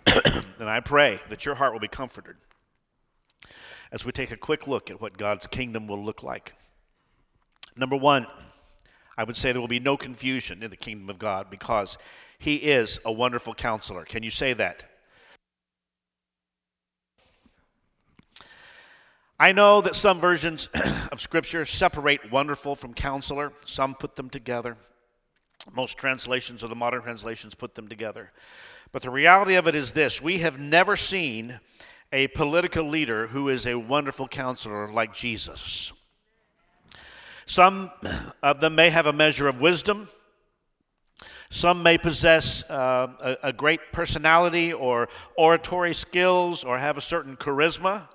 and 0.07 0.69
I 0.69 0.81
pray 0.81 1.21
that 1.29 1.45
your 1.47 1.55
heart 1.55 1.73
will 1.73 1.81
be 1.81 1.87
comforted 1.87 2.35
as 3.93 4.05
we 4.05 4.13
take 4.13 4.31
a 4.31 4.37
quick 4.37 4.67
look 4.67 4.91
at 4.91 5.01
what 5.01 5.19
God's 5.19 5.47
kingdom 5.47 5.87
will 5.87 6.03
look 6.03 6.23
like. 6.23 6.55
Number 7.77 7.97
one, 7.97 8.27
I 9.17 9.25
would 9.25 9.37
say 9.37 9.53
there 9.53 9.61
will 9.61 9.69
be 9.69 9.81
no 9.81 9.97
confusion 9.97 10.63
in 10.63 10.71
the 10.71 10.77
kingdom 10.77 11.11
of 11.11 11.19
God 11.19 11.51
because 11.51 11.99
he 12.39 12.57
is 12.57 13.01
a 13.05 13.13
wonderful 13.13 13.55
counselor. 13.55 14.05
Can 14.05 14.23
you 14.23 14.31
say 14.31 14.53
that? 14.53 14.85
I 19.41 19.53
know 19.53 19.81
that 19.81 19.95
some 19.95 20.19
versions 20.19 20.67
of 21.13 21.21
Scripture 21.21 21.65
separate 21.65 22.31
wonderful 22.31 22.75
from 22.75 22.95
counselor, 22.95 23.53
some 23.65 23.95
put 23.95 24.17
them 24.17 24.29
together. 24.29 24.77
Most 25.73 25.99
translations 25.99 26.65
or 26.65 26.69
the 26.69 26.75
modern 26.75 27.03
translations 27.03 27.55
put 27.55 27.75
them 27.75 27.89
together. 27.89 28.33
But 28.91 29.03
the 29.03 29.11
reality 29.11 29.55
of 29.55 29.69
it 29.69 29.75
is 29.75 29.93
this 29.93 30.21
we 30.21 30.39
have 30.39 30.59
never 30.59 30.97
seen 30.97 31.61
a 32.13 32.29
political 32.29 32.85
leader 32.85 33.29
who 33.29 33.49
is 33.49 33.67
a 33.67 33.75
wonderful 33.75 34.29
counselor 34.29 34.91
like 34.91 35.15
Jesus. 35.15 35.93
Some 37.47 37.91
of 38.43 38.61
them 38.61 38.75
may 38.75 38.91
have 38.91 39.07
a 39.07 39.13
measure 39.13 39.49
of 39.49 39.61
wisdom. 39.61 40.09
Some 41.51 41.83
may 41.83 41.97
possess 41.97 42.63
uh, 42.69 43.09
a, 43.21 43.49
a 43.49 43.53
great 43.53 43.81
personality 43.93 44.73
or 44.73 45.09
oratory 45.37 45.95
skills 45.95 46.63
or 46.63 46.79
have 46.79 46.99
a 46.99 47.01
certain 47.01 47.37
charisma. 47.37 48.09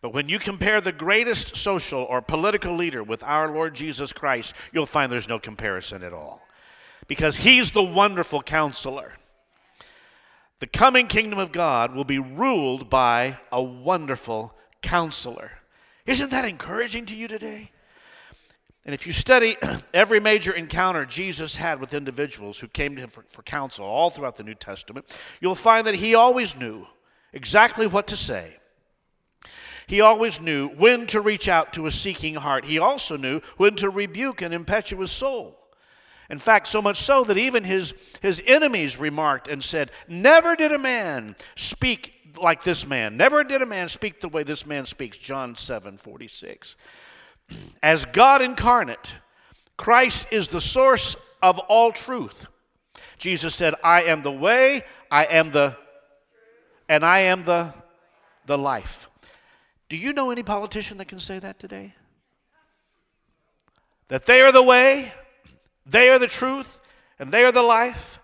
But 0.00 0.14
when 0.14 0.28
you 0.28 0.38
compare 0.38 0.80
the 0.80 0.92
greatest 0.92 1.56
social 1.56 2.02
or 2.02 2.22
political 2.22 2.74
leader 2.74 3.02
with 3.02 3.22
our 3.22 3.52
Lord 3.52 3.74
Jesus 3.74 4.12
Christ, 4.12 4.54
you'll 4.72 4.86
find 4.86 5.10
there's 5.10 5.28
no 5.28 5.38
comparison 5.38 6.02
at 6.02 6.12
all. 6.12 6.40
Because 7.06 7.36
he's 7.36 7.72
the 7.72 7.82
wonderful 7.82 8.40
counselor. 8.40 9.14
The 10.60 10.66
coming 10.66 11.06
kingdom 11.06 11.38
of 11.38 11.52
God 11.52 11.94
will 11.94 12.04
be 12.04 12.18
ruled 12.18 12.90
by 12.90 13.38
a 13.50 13.62
wonderful 13.62 14.54
counselor. 14.82 15.52
Isn't 16.04 16.30
that 16.30 16.44
encouraging 16.44 17.06
to 17.06 17.16
you 17.16 17.28
today? 17.28 17.72
And 18.84 18.94
if 18.94 19.06
you 19.06 19.14
study 19.14 19.56
every 19.94 20.20
major 20.20 20.52
encounter 20.52 21.06
Jesus 21.06 21.56
had 21.56 21.80
with 21.80 21.94
individuals 21.94 22.58
who 22.58 22.68
came 22.68 22.94
to 22.96 23.02
him 23.02 23.08
for, 23.08 23.22
for, 23.22 23.42
counsel 23.42 23.86
all 23.86 24.10
throughout 24.10 24.36
the 24.36 24.42
New 24.42 24.54
Testament, 24.54 25.06
you'll 25.40 25.54
find 25.54 25.86
that 25.86 25.94
he 25.94 26.14
always 26.14 26.54
knew 26.54 26.86
exactly 27.32 27.86
what 27.86 28.06
to 28.08 28.16
say. 28.16 28.56
He 29.86 30.02
always 30.02 30.40
knew 30.40 30.68
when 30.68 31.06
to 31.08 31.22
reach 31.22 31.48
out 31.48 31.72
to 31.72 31.86
a 31.86 31.90
seeking 31.90 32.34
heart. 32.34 32.66
He 32.66 32.78
also 32.78 33.16
knew 33.16 33.40
when 33.56 33.76
to 33.76 33.88
rebuke 33.88 34.42
an 34.42 34.52
impetuous 34.52 35.10
soul. 35.10 35.59
In 36.30 36.38
fact, 36.38 36.68
so 36.68 36.80
much 36.80 37.00
so 37.02 37.24
that 37.24 37.36
even 37.36 37.64
his, 37.64 37.92
his 38.22 38.40
enemies 38.46 38.98
remarked 38.98 39.48
and 39.48 39.62
said, 39.62 39.90
Never 40.08 40.54
did 40.54 40.72
a 40.72 40.78
man 40.78 41.34
speak 41.56 42.14
like 42.40 42.62
this 42.62 42.86
man. 42.86 43.16
Never 43.16 43.42
did 43.42 43.62
a 43.62 43.66
man 43.66 43.88
speak 43.88 44.20
the 44.20 44.28
way 44.28 44.44
this 44.44 44.64
man 44.64 44.86
speaks. 44.86 45.18
John 45.18 45.56
7 45.56 45.98
46. 45.98 46.76
As 47.82 48.04
God 48.04 48.42
incarnate, 48.42 49.16
Christ 49.76 50.28
is 50.30 50.48
the 50.48 50.60
source 50.60 51.16
of 51.42 51.58
all 51.58 51.90
truth. 51.90 52.46
Jesus 53.18 53.54
said, 53.54 53.74
I 53.82 54.04
am 54.04 54.22
the 54.22 54.32
way, 54.32 54.84
I 55.10 55.24
am 55.24 55.50
the 55.50 55.76
and 56.88 57.04
I 57.04 57.20
am 57.20 57.44
the, 57.44 57.72
the 58.46 58.58
life. 58.58 59.08
Do 59.88 59.96
you 59.96 60.12
know 60.12 60.30
any 60.30 60.42
politician 60.42 60.98
that 60.98 61.06
can 61.06 61.20
say 61.20 61.38
that 61.38 61.58
today? 61.58 61.94
That 64.08 64.26
they 64.26 64.40
are 64.40 64.50
the 64.50 64.62
way, 64.62 65.12
they 65.90 66.08
are 66.08 66.18
the 66.18 66.26
truth, 66.26 66.80
and 67.18 67.30
they 67.30 67.44
are 67.44 67.52
the 67.52 67.62
life. 67.62 68.20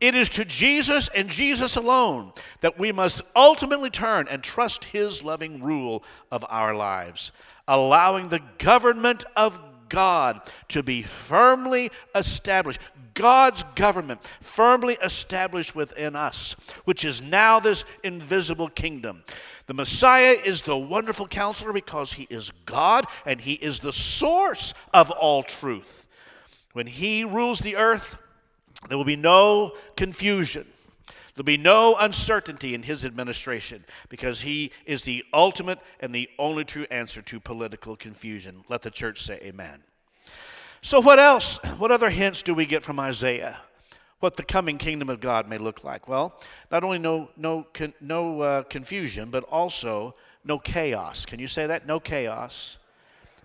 It 0.00 0.14
is 0.14 0.28
to 0.30 0.44
Jesus 0.44 1.08
and 1.14 1.28
Jesus 1.28 1.76
alone 1.76 2.32
that 2.60 2.78
we 2.78 2.92
must 2.92 3.22
ultimately 3.34 3.90
turn 3.90 4.26
and 4.28 4.42
trust 4.42 4.86
His 4.86 5.24
loving 5.24 5.62
rule 5.62 6.04
of 6.30 6.44
our 6.48 6.74
lives, 6.74 7.32
allowing 7.66 8.28
the 8.28 8.42
government 8.58 9.24
of 9.36 9.58
God 9.88 10.40
to 10.68 10.82
be 10.82 11.02
firmly 11.02 11.90
established. 12.14 12.80
God's 13.14 13.62
government 13.76 14.20
firmly 14.40 14.98
established 15.00 15.74
within 15.74 16.16
us, 16.16 16.56
which 16.84 17.04
is 17.04 17.22
now 17.22 17.60
this 17.60 17.84
invisible 18.02 18.68
kingdom. 18.68 19.22
The 19.66 19.74
Messiah 19.74 20.36
is 20.44 20.62
the 20.62 20.76
wonderful 20.76 21.28
counselor 21.28 21.72
because 21.72 22.14
he 22.14 22.26
is 22.28 22.50
God 22.66 23.06
and 23.24 23.40
he 23.40 23.54
is 23.54 23.80
the 23.80 23.92
source 23.92 24.74
of 24.92 25.10
all 25.12 25.44
truth. 25.44 26.03
When 26.74 26.88
he 26.88 27.24
rules 27.24 27.60
the 27.60 27.76
earth, 27.76 28.16
there 28.88 28.98
will 28.98 29.04
be 29.04 29.16
no 29.16 29.72
confusion. 29.96 30.66
There'll 31.34 31.44
be 31.44 31.56
no 31.56 31.94
uncertainty 31.94 32.74
in 32.74 32.82
his 32.82 33.04
administration 33.04 33.84
because 34.08 34.42
he 34.42 34.72
is 34.84 35.04
the 35.04 35.24
ultimate 35.32 35.78
and 36.00 36.12
the 36.12 36.28
only 36.36 36.64
true 36.64 36.86
answer 36.90 37.22
to 37.22 37.40
political 37.40 37.96
confusion. 37.96 38.64
Let 38.68 38.82
the 38.82 38.90
church 38.90 39.24
say 39.24 39.38
amen. 39.42 39.84
So, 40.82 41.00
what 41.00 41.18
else? 41.18 41.58
What 41.78 41.92
other 41.92 42.10
hints 42.10 42.42
do 42.42 42.54
we 42.54 42.66
get 42.66 42.82
from 42.82 43.00
Isaiah? 43.00 43.58
What 44.18 44.36
the 44.36 44.44
coming 44.44 44.76
kingdom 44.76 45.08
of 45.08 45.20
God 45.20 45.48
may 45.48 45.58
look 45.58 45.84
like? 45.84 46.08
Well, 46.08 46.40
not 46.72 46.82
only 46.82 46.98
no, 46.98 47.30
no, 47.36 47.66
no 48.00 48.40
uh, 48.40 48.62
confusion, 48.64 49.30
but 49.30 49.44
also 49.44 50.16
no 50.44 50.58
chaos. 50.58 51.24
Can 51.24 51.38
you 51.38 51.46
say 51.46 51.66
that? 51.66 51.86
No 51.86 52.00
chaos, 52.00 52.78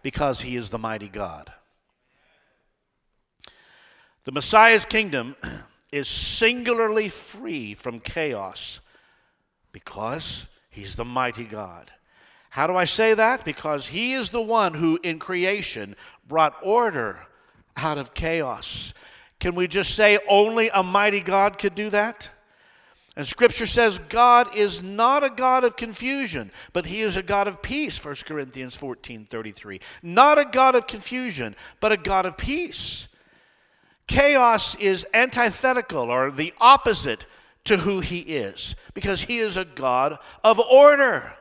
because 0.02 0.42
he 0.42 0.56
is 0.56 0.72
the 0.72 0.80
mighty 0.80 1.10
God. 1.10 1.54
The 4.30 4.34
Messiah's 4.34 4.86
kingdom 4.86 5.36
is 5.92 6.08
singularly 6.08 7.10
free 7.10 7.74
from 7.74 8.00
chaos 8.00 8.80
because 9.72 10.46
he's 10.70 10.96
the 10.96 11.04
mighty 11.04 11.46
God. 11.46 11.90
How 12.52 12.68
do 12.68 12.76
I 12.76 12.86
say 12.86 13.16
that? 13.16 13.44
Because 13.44 13.88
he 13.88 14.14
is 14.14 14.30
the 14.30 14.40
one 14.40 14.76
who 14.76 15.00
in 15.02 15.18
creation 15.18 15.96
brought 16.28 16.56
order 16.62 17.26
out 17.76 17.98
of 17.98 18.14
chaos. 18.14 18.94
Can 19.40 19.56
we 19.56 19.68
just 19.68 19.96
say 19.96 20.20
only 20.30 20.70
a 20.76 20.84
mighty 20.84 21.22
God 21.22 21.58
could 21.58 21.74
do 21.74 21.90
that? 21.90 22.30
And 23.16 23.26
scripture 23.26 23.66
says 23.66 23.98
God 24.10 24.56
is 24.56 24.84
not 24.84 25.24
a 25.24 25.32
God 25.32 25.64
of 25.64 25.76
confusion, 25.76 26.52
but 26.72 26.86
he 26.86 27.02
is 27.02 27.18
a 27.18 27.24
God 27.24 27.48
of 27.48 27.64
peace, 27.64 28.06
1 28.06 28.18
Corinthians 28.28 28.76
14 28.76 29.26
33. 29.26 29.82
Not 30.04 30.38
a 30.38 30.46
God 30.46 30.76
of 30.76 30.86
confusion, 30.86 31.56
but 31.80 31.92
a 31.92 31.98
God 31.98 32.28
of 32.28 32.38
peace. 32.38 33.08
Chaos 34.10 34.74
is 34.76 35.06
antithetical 35.14 36.10
or 36.10 36.32
the 36.32 36.52
opposite 36.60 37.28
to 37.66 37.78
who 37.78 38.00
he 38.00 38.20
is, 38.22 38.76
because 38.96 39.22
he 39.22 39.38
is 39.38 39.56
a 39.56 39.66
God 39.66 40.18
of 40.44 40.60
order. 40.60 41.34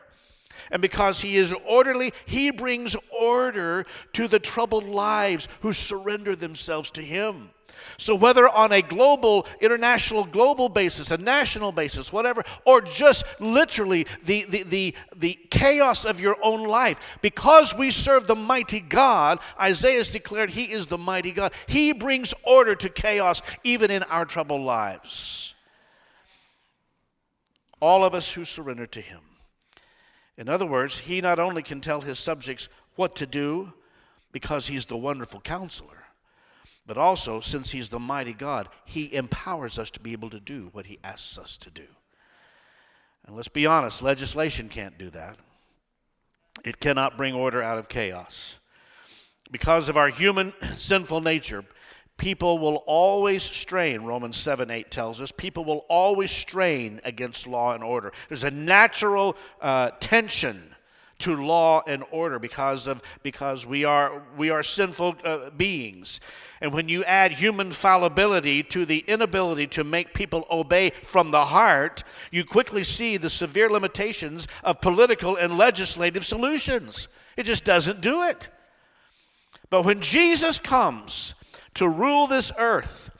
And 0.70 0.82
because 0.82 1.22
he 1.22 1.38
is 1.38 1.54
orderly, 1.66 2.12
he 2.26 2.50
brings 2.50 2.94
order 3.18 3.86
to 4.12 4.28
the 4.28 4.38
troubled 4.38 4.84
lives 4.84 5.48
who 5.62 5.72
surrender 5.72 6.36
themselves 6.36 6.90
to 6.90 7.02
him. 7.02 7.50
So, 7.96 8.14
whether 8.14 8.48
on 8.48 8.72
a 8.72 8.82
global, 8.82 9.46
international, 9.60 10.24
global 10.24 10.68
basis, 10.68 11.10
a 11.10 11.18
national 11.18 11.72
basis, 11.72 12.12
whatever, 12.12 12.44
or 12.64 12.80
just 12.80 13.24
literally 13.40 14.06
the, 14.24 14.44
the, 14.44 14.62
the, 14.62 14.94
the 15.16 15.38
chaos 15.50 16.04
of 16.04 16.20
your 16.20 16.36
own 16.42 16.64
life, 16.64 17.00
because 17.22 17.74
we 17.74 17.90
serve 17.90 18.26
the 18.26 18.36
mighty 18.36 18.80
God, 18.80 19.38
Isaiah 19.60 19.98
has 19.98 20.10
declared 20.10 20.50
he 20.50 20.64
is 20.64 20.86
the 20.86 20.98
mighty 20.98 21.32
God. 21.32 21.52
He 21.66 21.92
brings 21.92 22.34
order 22.44 22.74
to 22.74 22.88
chaos 22.88 23.42
even 23.64 23.90
in 23.90 24.02
our 24.04 24.24
troubled 24.24 24.62
lives. 24.62 25.54
All 27.80 28.04
of 28.04 28.14
us 28.14 28.32
who 28.32 28.44
surrender 28.44 28.86
to 28.86 29.00
him. 29.00 29.20
In 30.36 30.48
other 30.48 30.66
words, 30.66 31.00
he 31.00 31.20
not 31.20 31.40
only 31.40 31.62
can 31.62 31.80
tell 31.80 32.00
his 32.00 32.18
subjects 32.18 32.68
what 32.94 33.16
to 33.16 33.26
do 33.26 33.72
because 34.30 34.68
he's 34.68 34.86
the 34.86 34.96
wonderful 34.96 35.40
counselor, 35.40 35.97
but 36.88 36.96
also, 36.96 37.40
since 37.40 37.70
he's 37.70 37.90
the 37.90 37.98
mighty 37.98 38.32
God, 38.32 38.66
he 38.86 39.14
empowers 39.14 39.78
us 39.78 39.90
to 39.90 40.00
be 40.00 40.12
able 40.12 40.30
to 40.30 40.40
do 40.40 40.70
what 40.72 40.86
he 40.86 40.98
asks 41.04 41.36
us 41.36 41.58
to 41.58 41.70
do. 41.70 41.84
And 43.26 43.36
let's 43.36 43.48
be 43.48 43.66
honest, 43.66 44.02
legislation 44.02 44.70
can't 44.70 44.96
do 44.96 45.10
that. 45.10 45.36
It 46.64 46.80
cannot 46.80 47.18
bring 47.18 47.34
order 47.34 47.62
out 47.62 47.76
of 47.76 47.90
chaos. 47.90 48.58
Because 49.50 49.90
of 49.90 49.98
our 49.98 50.08
human 50.08 50.54
sinful 50.78 51.20
nature, 51.20 51.66
people 52.16 52.58
will 52.58 52.76
always 52.86 53.42
strain, 53.42 54.04
Romans 54.04 54.38
7 54.38 54.70
8 54.70 54.90
tells 54.90 55.20
us, 55.20 55.30
people 55.30 55.66
will 55.66 55.84
always 55.90 56.30
strain 56.30 57.02
against 57.04 57.46
law 57.46 57.74
and 57.74 57.84
order. 57.84 58.12
There's 58.28 58.44
a 58.44 58.50
natural 58.50 59.36
uh, 59.60 59.90
tension 60.00 60.67
to 61.18 61.34
law 61.34 61.82
and 61.86 62.04
order 62.10 62.38
because 62.38 62.86
of 62.86 63.02
because 63.22 63.66
we 63.66 63.84
are 63.84 64.22
we 64.36 64.50
are 64.50 64.62
sinful 64.62 65.16
uh, 65.24 65.50
beings. 65.50 66.20
And 66.60 66.72
when 66.72 66.88
you 66.88 67.04
add 67.04 67.32
human 67.32 67.72
fallibility 67.72 68.62
to 68.64 68.84
the 68.84 69.00
inability 69.06 69.66
to 69.68 69.84
make 69.84 70.14
people 70.14 70.46
obey 70.50 70.90
from 71.02 71.30
the 71.30 71.46
heart 71.46 72.04
you 72.30 72.44
quickly 72.44 72.84
see 72.84 73.16
the 73.16 73.30
severe 73.30 73.70
limitations 73.70 74.48
of 74.64 74.80
political 74.80 75.36
and 75.36 75.56
legislative 75.56 76.24
solutions. 76.24 77.08
It 77.36 77.44
just 77.44 77.64
doesn't 77.64 78.00
do 78.00 78.22
it. 78.22 78.48
But 79.70 79.84
when 79.84 80.00
Jesus 80.00 80.58
comes 80.58 81.34
to 81.74 81.88
rule 81.88 82.26
this 82.26 82.50
earth, 82.58 83.10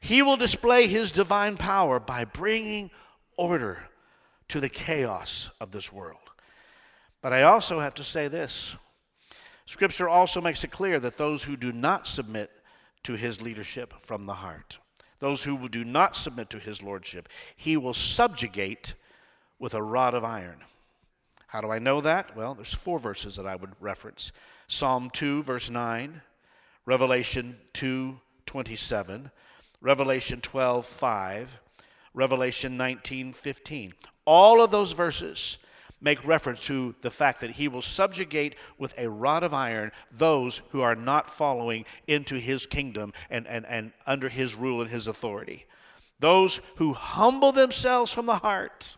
he 0.00 0.22
will 0.22 0.36
display 0.36 0.86
his 0.86 1.10
divine 1.10 1.56
power 1.56 2.00
by 2.00 2.24
bringing 2.24 2.90
order 3.36 3.88
to 4.48 4.60
the 4.60 4.68
chaos 4.68 5.50
of 5.60 5.70
this 5.70 5.92
world. 5.92 6.29
But 7.22 7.32
I 7.32 7.42
also 7.42 7.80
have 7.80 7.94
to 7.94 8.04
say 8.04 8.28
this 8.28 8.76
Scripture 9.66 10.08
also 10.08 10.40
makes 10.40 10.64
it 10.64 10.70
clear 10.70 10.98
that 11.00 11.16
those 11.16 11.44
who 11.44 11.56
do 11.56 11.72
not 11.72 12.06
submit 12.06 12.50
to 13.04 13.14
his 13.14 13.40
leadership 13.40 13.94
from 14.00 14.26
the 14.26 14.34
heart, 14.34 14.78
those 15.20 15.44
who 15.44 15.68
do 15.68 15.84
not 15.84 16.16
submit 16.16 16.50
to 16.50 16.58
his 16.58 16.82
lordship, 16.82 17.28
he 17.56 17.76
will 17.76 17.94
subjugate 17.94 18.94
with 19.58 19.74
a 19.74 19.82
rod 19.82 20.14
of 20.14 20.24
iron. 20.24 20.62
How 21.48 21.60
do 21.60 21.70
I 21.70 21.78
know 21.78 22.00
that? 22.00 22.36
Well, 22.36 22.54
there's 22.54 22.74
four 22.74 22.98
verses 22.98 23.36
that 23.36 23.46
I 23.46 23.56
would 23.56 23.74
reference 23.80 24.32
Psalm 24.68 25.10
2, 25.10 25.42
verse 25.42 25.68
9. 25.68 26.22
Revelation 26.86 27.56
2:27, 27.74 29.30
Revelation 29.80 30.40
12:5, 30.40 31.60
Revelation 32.14 32.76
19:15. 32.76 33.92
All 34.24 34.60
of 34.60 34.70
those 34.70 34.92
verses 34.92 35.58
make 36.00 36.26
reference 36.26 36.62
to 36.62 36.94
the 37.02 37.10
fact 37.10 37.40
that 37.40 37.52
he 37.52 37.68
will 37.68 37.82
subjugate 37.82 38.54
with 38.78 38.94
a 38.98 39.08
rod 39.08 39.42
of 39.42 39.52
iron 39.52 39.92
those 40.10 40.62
who 40.70 40.80
are 40.80 40.94
not 40.94 41.28
following 41.28 41.84
into 42.06 42.36
his 42.36 42.66
kingdom 42.66 43.12
and, 43.28 43.46
and, 43.46 43.66
and 43.66 43.92
under 44.06 44.28
his 44.28 44.54
rule 44.54 44.80
and 44.80 44.90
his 44.90 45.06
authority. 45.06 45.66
Those 46.18 46.60
who 46.76 46.92
humble 46.92 47.52
themselves 47.52 48.12
from 48.12 48.26
the 48.26 48.38
heart, 48.38 48.96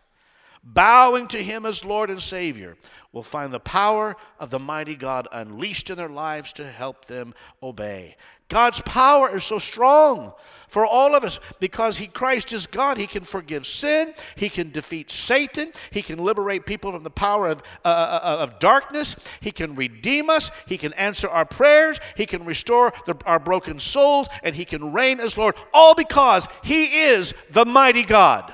bowing 0.63 1.27
to 1.27 1.43
him 1.43 1.65
as 1.65 1.83
Lord 1.83 2.09
and 2.09 2.21
Savior, 2.21 2.77
will 3.11 3.23
find 3.23 3.53
the 3.53 3.59
power 3.59 4.15
of 4.39 4.49
the 4.49 4.59
mighty 4.59 4.95
God 4.95 5.27
unleashed 5.31 5.89
in 5.89 5.97
their 5.97 6.09
lives 6.09 6.51
to 6.53 6.69
help 6.69 7.05
them 7.05 7.33
obey. 7.61 8.17
God's 8.49 8.81
power 8.81 9.35
is 9.35 9.43
so 9.43 9.57
strong 9.57 10.33
for 10.67 10.85
all 10.85 11.15
of 11.15 11.23
us 11.23 11.39
because 11.59 11.97
he 11.97 12.07
Christ 12.07 12.53
is 12.53 12.67
God. 12.67 12.97
He 12.97 13.07
can 13.07 13.23
forgive 13.23 13.65
sin. 13.65 14.13
He 14.35 14.49
can 14.49 14.69
defeat 14.69 15.09
Satan. 15.09 15.71
He 15.91 16.01
can 16.01 16.19
liberate 16.19 16.65
people 16.65 16.91
from 16.91 17.03
the 17.03 17.09
power 17.09 17.47
of, 17.47 17.63
uh, 17.85 17.87
uh, 17.87 18.19
uh 18.23 18.37
of 18.43 18.59
darkness. 18.59 19.15
He 19.41 19.51
can 19.51 19.75
redeem 19.75 20.29
us. 20.29 20.51
He 20.67 20.77
can 20.77 20.93
answer 20.93 21.29
our 21.29 21.45
prayers. 21.45 21.99
He 22.15 22.25
can 22.25 22.45
restore 22.45 22.93
the, 23.05 23.15
our 23.25 23.39
broken 23.39 23.79
souls. 23.79 24.27
And 24.43 24.55
he 24.55 24.65
can 24.65 24.93
reign 24.93 25.19
as 25.19 25.37
Lord, 25.37 25.55
all 25.73 25.95
because 25.95 26.47
he 26.63 26.85
is 26.85 27.33
the 27.49 27.65
mighty 27.65 28.03
God. 28.03 28.53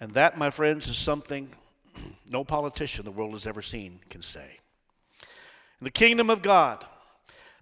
And 0.00 0.14
that, 0.14 0.38
my 0.38 0.50
friends, 0.50 0.86
is 0.88 0.96
something 0.96 1.50
no 2.28 2.44
politician 2.44 3.04
the 3.04 3.10
world 3.10 3.32
has 3.32 3.46
ever 3.46 3.62
seen 3.62 4.00
can 4.08 4.22
say. 4.22 4.58
In 5.80 5.84
the 5.84 5.90
kingdom 5.90 6.30
of 6.30 6.42
God, 6.42 6.84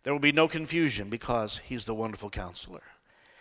there 0.02 0.12
will 0.12 0.20
be 0.20 0.32
no 0.32 0.48
confusion 0.48 1.10
because 1.10 1.58
he's 1.64 1.84
the 1.84 1.94
wonderful 1.94 2.30
counselor. 2.30 2.82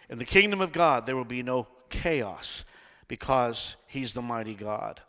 In 0.10 0.18
the 0.18 0.26
kingdom 0.26 0.62
of 0.62 0.72
God, 0.72 1.06
there 1.06 1.16
will 1.16 1.24
be 1.24 1.44
no 1.44 1.68
chaos 1.90 2.66
because 3.08 3.76
he's 3.88 4.14
the 4.14 4.22
mighty 4.22 4.56
God. 4.56 5.02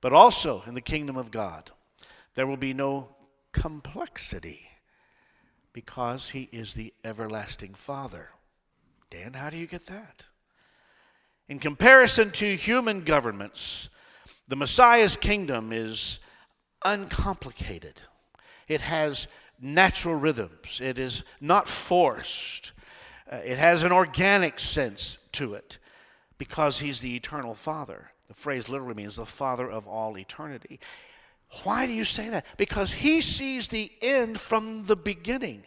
But 0.00 0.12
also 0.12 0.62
in 0.66 0.74
the 0.74 0.80
kingdom 0.80 1.16
of 1.16 1.30
God, 1.30 1.70
there 2.34 2.46
will 2.46 2.56
be 2.56 2.74
no 2.74 3.16
complexity 3.52 4.68
because 5.72 6.30
he 6.30 6.48
is 6.52 6.74
the 6.74 6.94
everlasting 7.04 7.74
Father. 7.74 8.30
Dan, 9.10 9.34
how 9.34 9.50
do 9.50 9.56
you 9.56 9.66
get 9.66 9.86
that? 9.86 10.26
In 11.48 11.58
comparison 11.58 12.30
to 12.32 12.56
human 12.56 13.02
governments, 13.02 13.88
the 14.48 14.56
Messiah's 14.56 15.16
kingdom 15.16 15.72
is 15.72 16.18
uncomplicated. 16.84 18.00
It 18.68 18.80
has 18.80 19.28
natural 19.60 20.16
rhythms, 20.16 20.80
it 20.82 20.98
is 20.98 21.22
not 21.40 21.68
forced, 21.68 22.72
uh, 23.30 23.36
it 23.36 23.58
has 23.58 23.82
an 23.82 23.92
organic 23.92 24.60
sense 24.60 25.18
to 25.32 25.54
it 25.54 25.78
because 26.36 26.80
he's 26.80 27.00
the 27.00 27.16
eternal 27.16 27.54
Father. 27.54 28.10
The 28.28 28.34
phrase 28.34 28.68
literally 28.68 28.94
means 28.94 29.16
the 29.16 29.24
Father 29.26 29.70
of 29.70 29.86
all 29.86 30.18
eternity. 30.18 30.78
Why 31.62 31.86
do 31.86 31.92
you 31.92 32.04
say 32.04 32.28
that? 32.28 32.44
Because 32.56 32.92
he 32.92 33.20
sees 33.20 33.68
the 33.68 33.92
end 34.02 34.40
from 34.40 34.86
the 34.86 34.96
beginning. 34.96 35.62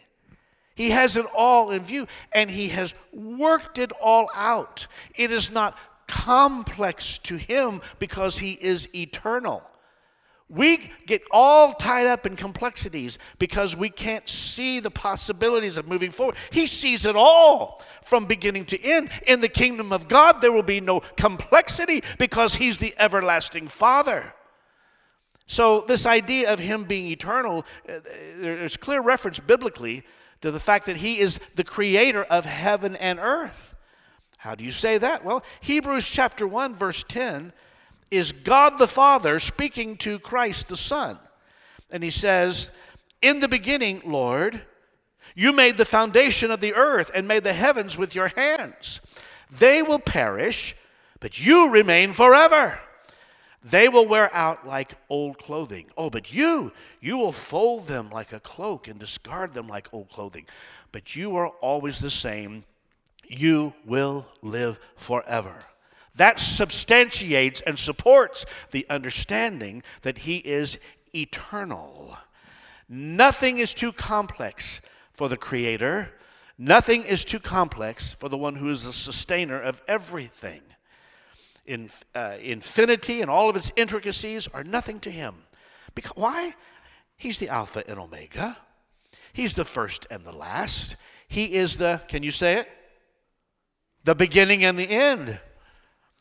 He 0.80 0.88
has 0.92 1.18
it 1.18 1.26
all 1.36 1.72
in 1.72 1.82
view 1.82 2.06
and 2.32 2.50
he 2.50 2.68
has 2.68 2.94
worked 3.12 3.78
it 3.78 3.92
all 4.00 4.30
out. 4.34 4.86
It 5.14 5.30
is 5.30 5.50
not 5.50 5.76
complex 6.06 7.18
to 7.18 7.36
him 7.36 7.82
because 7.98 8.38
he 8.38 8.52
is 8.52 8.88
eternal. 8.94 9.62
We 10.48 10.90
get 11.04 11.20
all 11.30 11.74
tied 11.74 12.06
up 12.06 12.24
in 12.24 12.34
complexities 12.34 13.18
because 13.38 13.76
we 13.76 13.90
can't 13.90 14.26
see 14.26 14.80
the 14.80 14.90
possibilities 14.90 15.76
of 15.76 15.86
moving 15.86 16.10
forward. 16.10 16.36
He 16.50 16.66
sees 16.66 17.04
it 17.04 17.14
all 17.14 17.82
from 18.02 18.24
beginning 18.24 18.64
to 18.64 18.82
end. 18.82 19.10
In 19.26 19.42
the 19.42 19.50
kingdom 19.50 19.92
of 19.92 20.08
God, 20.08 20.40
there 20.40 20.50
will 20.50 20.62
be 20.62 20.80
no 20.80 21.00
complexity 21.14 22.02
because 22.16 22.54
He's 22.54 22.78
the 22.78 22.94
everlasting 22.98 23.68
Father. 23.68 24.32
So, 25.44 25.84
this 25.86 26.06
idea 26.06 26.50
of 26.50 26.58
Him 26.58 26.84
being 26.84 27.08
eternal, 27.08 27.66
uh, 27.86 27.98
there's 28.38 28.78
clear 28.78 29.02
reference 29.02 29.40
biblically 29.40 30.04
to 30.40 30.50
the 30.50 30.60
fact 30.60 30.86
that 30.86 30.98
He 30.98 31.18
is 31.18 31.38
the 31.54 31.64
creator 31.64 32.24
of 32.24 32.44
heaven 32.44 32.96
and 32.96 33.18
earth. 33.18 33.74
How 34.38 34.54
do 34.54 34.64
you 34.64 34.72
say 34.72 34.96
that? 34.98 35.24
Well, 35.24 35.44
Hebrews 35.60 36.08
chapter 36.08 36.46
1, 36.46 36.74
verse 36.74 37.04
10 37.06 37.52
is 38.10 38.32
God 38.32 38.78
the 38.78 38.86
Father 38.86 39.38
speaking 39.38 39.96
to 39.98 40.18
Christ 40.18 40.68
the 40.68 40.76
Son. 40.76 41.18
And 41.90 42.02
he 42.02 42.10
says, 42.10 42.70
In 43.22 43.40
the 43.40 43.48
beginning, 43.48 44.02
Lord, 44.04 44.62
you 45.34 45.52
made 45.52 45.76
the 45.76 45.84
foundation 45.84 46.50
of 46.50 46.60
the 46.60 46.74
earth 46.74 47.10
and 47.14 47.28
made 47.28 47.44
the 47.44 47.52
heavens 47.52 47.96
with 47.96 48.14
your 48.14 48.28
hands. 48.28 49.00
They 49.50 49.82
will 49.82 49.98
perish, 49.98 50.76
but 51.20 51.38
you 51.38 51.70
remain 51.70 52.12
forever. 52.12 52.80
They 53.62 53.88
will 53.88 54.06
wear 54.06 54.34
out 54.34 54.66
like 54.66 54.96
old 55.10 55.38
clothing. 55.38 55.86
Oh, 55.96 56.08
but 56.08 56.32
you, 56.32 56.72
you 57.00 57.18
will 57.18 57.32
fold 57.32 57.86
them 57.86 58.08
like 58.10 58.32
a 58.32 58.40
cloak 58.40 58.88
and 58.88 58.98
discard 58.98 59.52
them 59.52 59.68
like 59.68 59.92
old 59.92 60.10
clothing. 60.10 60.46
But 60.92 61.14
you 61.14 61.36
are 61.36 61.48
always 61.48 61.98
the 61.98 62.10
same. 62.10 62.64
You 63.28 63.74
will 63.84 64.26
live 64.40 64.80
forever. 64.96 65.64
That 66.16 66.40
substantiates 66.40 67.60
and 67.60 67.78
supports 67.78 68.46
the 68.70 68.86
understanding 68.88 69.82
that 70.02 70.18
He 70.18 70.38
is 70.38 70.78
eternal. 71.14 72.16
Nothing 72.88 73.58
is 73.58 73.74
too 73.74 73.92
complex 73.92 74.80
for 75.12 75.28
the 75.28 75.36
Creator, 75.36 76.12
nothing 76.56 77.04
is 77.04 77.26
too 77.26 77.38
complex 77.38 78.12
for 78.12 78.30
the 78.30 78.38
one 78.38 78.56
who 78.56 78.70
is 78.70 78.84
the 78.84 78.92
sustainer 78.92 79.60
of 79.60 79.82
everything. 79.86 80.62
In, 81.70 81.88
uh, 82.16 82.36
infinity 82.42 83.20
and 83.20 83.30
all 83.30 83.48
of 83.48 83.54
its 83.54 83.70
intricacies 83.76 84.48
are 84.52 84.64
nothing 84.64 84.98
to 85.00 85.10
Him. 85.10 85.34
Because, 85.94 86.16
why? 86.16 86.54
He's 87.16 87.38
the 87.38 87.48
Alpha 87.48 87.84
and 87.88 87.96
Omega. 87.96 88.56
He's 89.32 89.54
the 89.54 89.64
first 89.64 90.04
and 90.10 90.24
the 90.24 90.32
last. 90.32 90.96
He 91.28 91.54
is 91.54 91.76
the, 91.76 92.00
can 92.08 92.24
you 92.24 92.32
say 92.32 92.58
it? 92.58 92.68
The 94.02 94.16
beginning 94.16 94.64
and 94.64 94.76
the 94.76 94.90
end. 94.90 95.38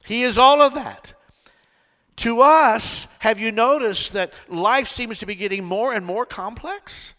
He 0.06 0.22
is 0.22 0.38
all 0.38 0.62
of 0.62 0.76
that. 0.76 1.14
To 2.18 2.42
us, 2.42 3.08
have 3.20 3.40
you 3.40 3.52
noticed 3.52 4.14
that 4.14 4.36
life 4.50 4.88
seems 4.88 5.18
to 5.18 5.26
be 5.26 5.34
getting 5.34 5.64
more 5.64 5.94
and 5.94 6.06
more 6.06 6.28
complex? 6.28 7.16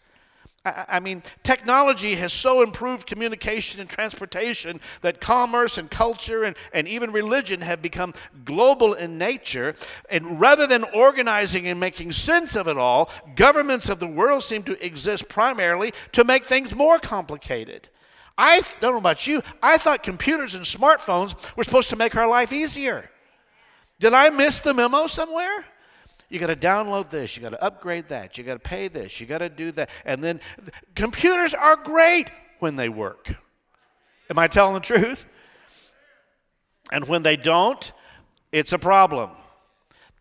I, 0.63 0.99
mean, 0.99 1.23
technology 1.41 2.15
has 2.15 2.31
so 2.31 2.61
improved 2.61 3.07
communication 3.07 3.79
and 3.79 3.89
transportation 3.89 4.79
that 5.01 5.19
commerce 5.19 5.79
and 5.79 5.89
culture 5.89 6.43
and, 6.43 6.55
and 6.71 6.87
even 6.87 7.11
religion 7.11 7.61
have 7.61 7.81
become 7.81 8.13
global 8.45 8.93
in 8.93 9.17
nature. 9.17 9.73
And 10.07 10.39
rather 10.39 10.67
than 10.67 10.83
organizing 10.83 11.67
and 11.67 11.79
making 11.79 12.11
sense 12.11 12.55
of 12.55 12.67
it 12.67 12.77
all, 12.77 13.09
governments 13.35 13.89
of 13.89 13.99
the 13.99 14.05
world 14.07 14.43
seem 14.43 14.61
to 14.63 14.85
exist 14.85 15.27
primarily 15.27 15.93
to 16.11 16.23
make 16.23 16.45
things 16.45 16.75
more 16.75 16.99
complicated. 16.99 17.89
I 18.37 18.61
don't 18.79 18.93
know 18.93 18.99
about 18.99 19.25
you, 19.25 19.41
I 19.63 19.79
thought 19.79 20.03
computers 20.03 20.53
and 20.53 20.63
smartphones 20.63 21.35
were 21.55 21.63
supposed 21.63 21.89
to 21.89 21.95
make 21.95 22.15
our 22.15 22.27
life 22.27 22.53
easier. 22.53 23.09
Did 23.99 24.13
I 24.13 24.29
miss 24.29 24.59
the 24.59 24.75
memo 24.75 25.07
somewhere? 25.07 25.65
You 26.31 26.39
got 26.39 26.47
to 26.47 26.55
download 26.55 27.09
this, 27.09 27.35
you 27.35 27.43
got 27.43 27.49
to 27.49 27.61
upgrade 27.61 28.07
that, 28.07 28.37
you 28.37 28.45
got 28.45 28.53
to 28.53 28.59
pay 28.59 28.87
this, 28.87 29.19
you 29.19 29.27
got 29.27 29.39
to 29.39 29.49
do 29.49 29.73
that. 29.73 29.89
And 30.05 30.23
then 30.23 30.39
computers 30.95 31.53
are 31.53 31.75
great 31.75 32.31
when 32.59 32.77
they 32.77 32.87
work. 32.87 33.35
Am 34.29 34.39
I 34.39 34.47
telling 34.47 34.75
the 34.75 34.79
truth? 34.79 35.25
And 36.89 37.05
when 37.09 37.23
they 37.23 37.35
don't, 37.35 37.91
it's 38.53 38.71
a 38.71 38.79
problem. 38.79 39.31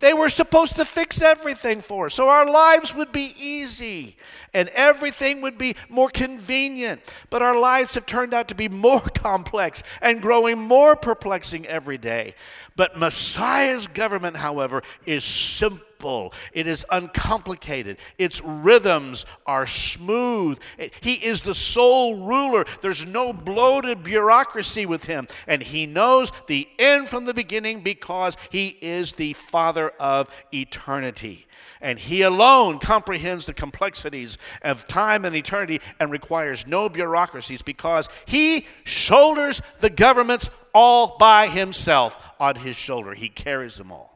They 0.01 0.13
were 0.13 0.31
supposed 0.31 0.75
to 0.77 0.85
fix 0.85 1.23
everything 1.23 1.81
for 1.81 2.07
us 2.07 2.15
so 2.15 2.29
our 2.29 2.51
lives 2.51 2.93
would 2.93 3.13
be 3.13 3.33
easy 3.39 4.17
and 4.53 4.69
everything 4.71 5.43
would 5.43 5.59
be 5.59 5.77
more 5.89 6.11
convenient. 6.11 7.03
But 7.29 7.43
our 7.43 7.57
lives 7.57 7.95
have 7.95 8.07
turned 8.07 8.35
out 8.35 8.49
to 8.49 8.57
be 8.57 8.69
more 8.69 9.01
complex 9.15 9.85
and 10.03 10.21
growing 10.21 10.59
more 10.59 10.97
perplexing 10.97 11.69
every 11.69 11.99
day. 11.99 12.35
But 12.75 12.99
Messiah's 12.99 13.87
government, 13.87 14.39
however, 14.39 14.83
is 15.07 15.23
simple 15.23 15.87
simple, 16.01 16.33
it 16.55 16.67
is 16.67 16.87
uncomplicated, 16.91 17.99
its 18.17 18.41
rhythms 18.43 19.27
are 19.47 19.67
smooth. 19.67 20.59
He 21.01 21.15
is 21.15 21.43
the 21.43 21.55
sole 21.55 22.25
ruler. 22.27 22.65
There's 22.81 23.05
no 23.05 23.33
bloated 23.33 24.03
bureaucracy 24.03 24.87
with 24.87 25.05
him. 25.05 25.29
And 25.47 25.63
he 25.63 25.85
knows 25.85 26.33
the 26.47 26.69
end 26.79 27.09
from 27.09 27.27
the 27.27 27.35
beginning 27.35 27.83
because 27.83 28.37
he 28.51 28.79
is 28.81 29.15
the 29.15 29.35
Father 29.35 29.91
of 30.01 30.29
eternity. 30.55 31.47
And 31.83 31.99
he 31.99 32.23
alone 32.23 32.79
comprehends 32.79 33.45
the 33.45 33.53
complexities 33.53 34.39
of 34.63 34.87
time 34.87 35.27
and 35.27 35.37
eternity 35.37 35.81
and 35.99 36.11
requires 36.11 36.67
no 36.67 36.89
bureaucracies 36.89 37.61
because 37.61 38.09
he 38.25 38.67
shoulders 38.85 39.61
the 39.81 39.91
governments 39.91 40.49
all 40.73 41.19
by 41.19 41.49
himself 41.49 42.17
on 42.39 42.57
his 42.57 42.77
shoulder. 42.77 43.13
He 43.13 43.29
carries 43.29 43.77
them 43.77 43.93
all. 43.93 44.10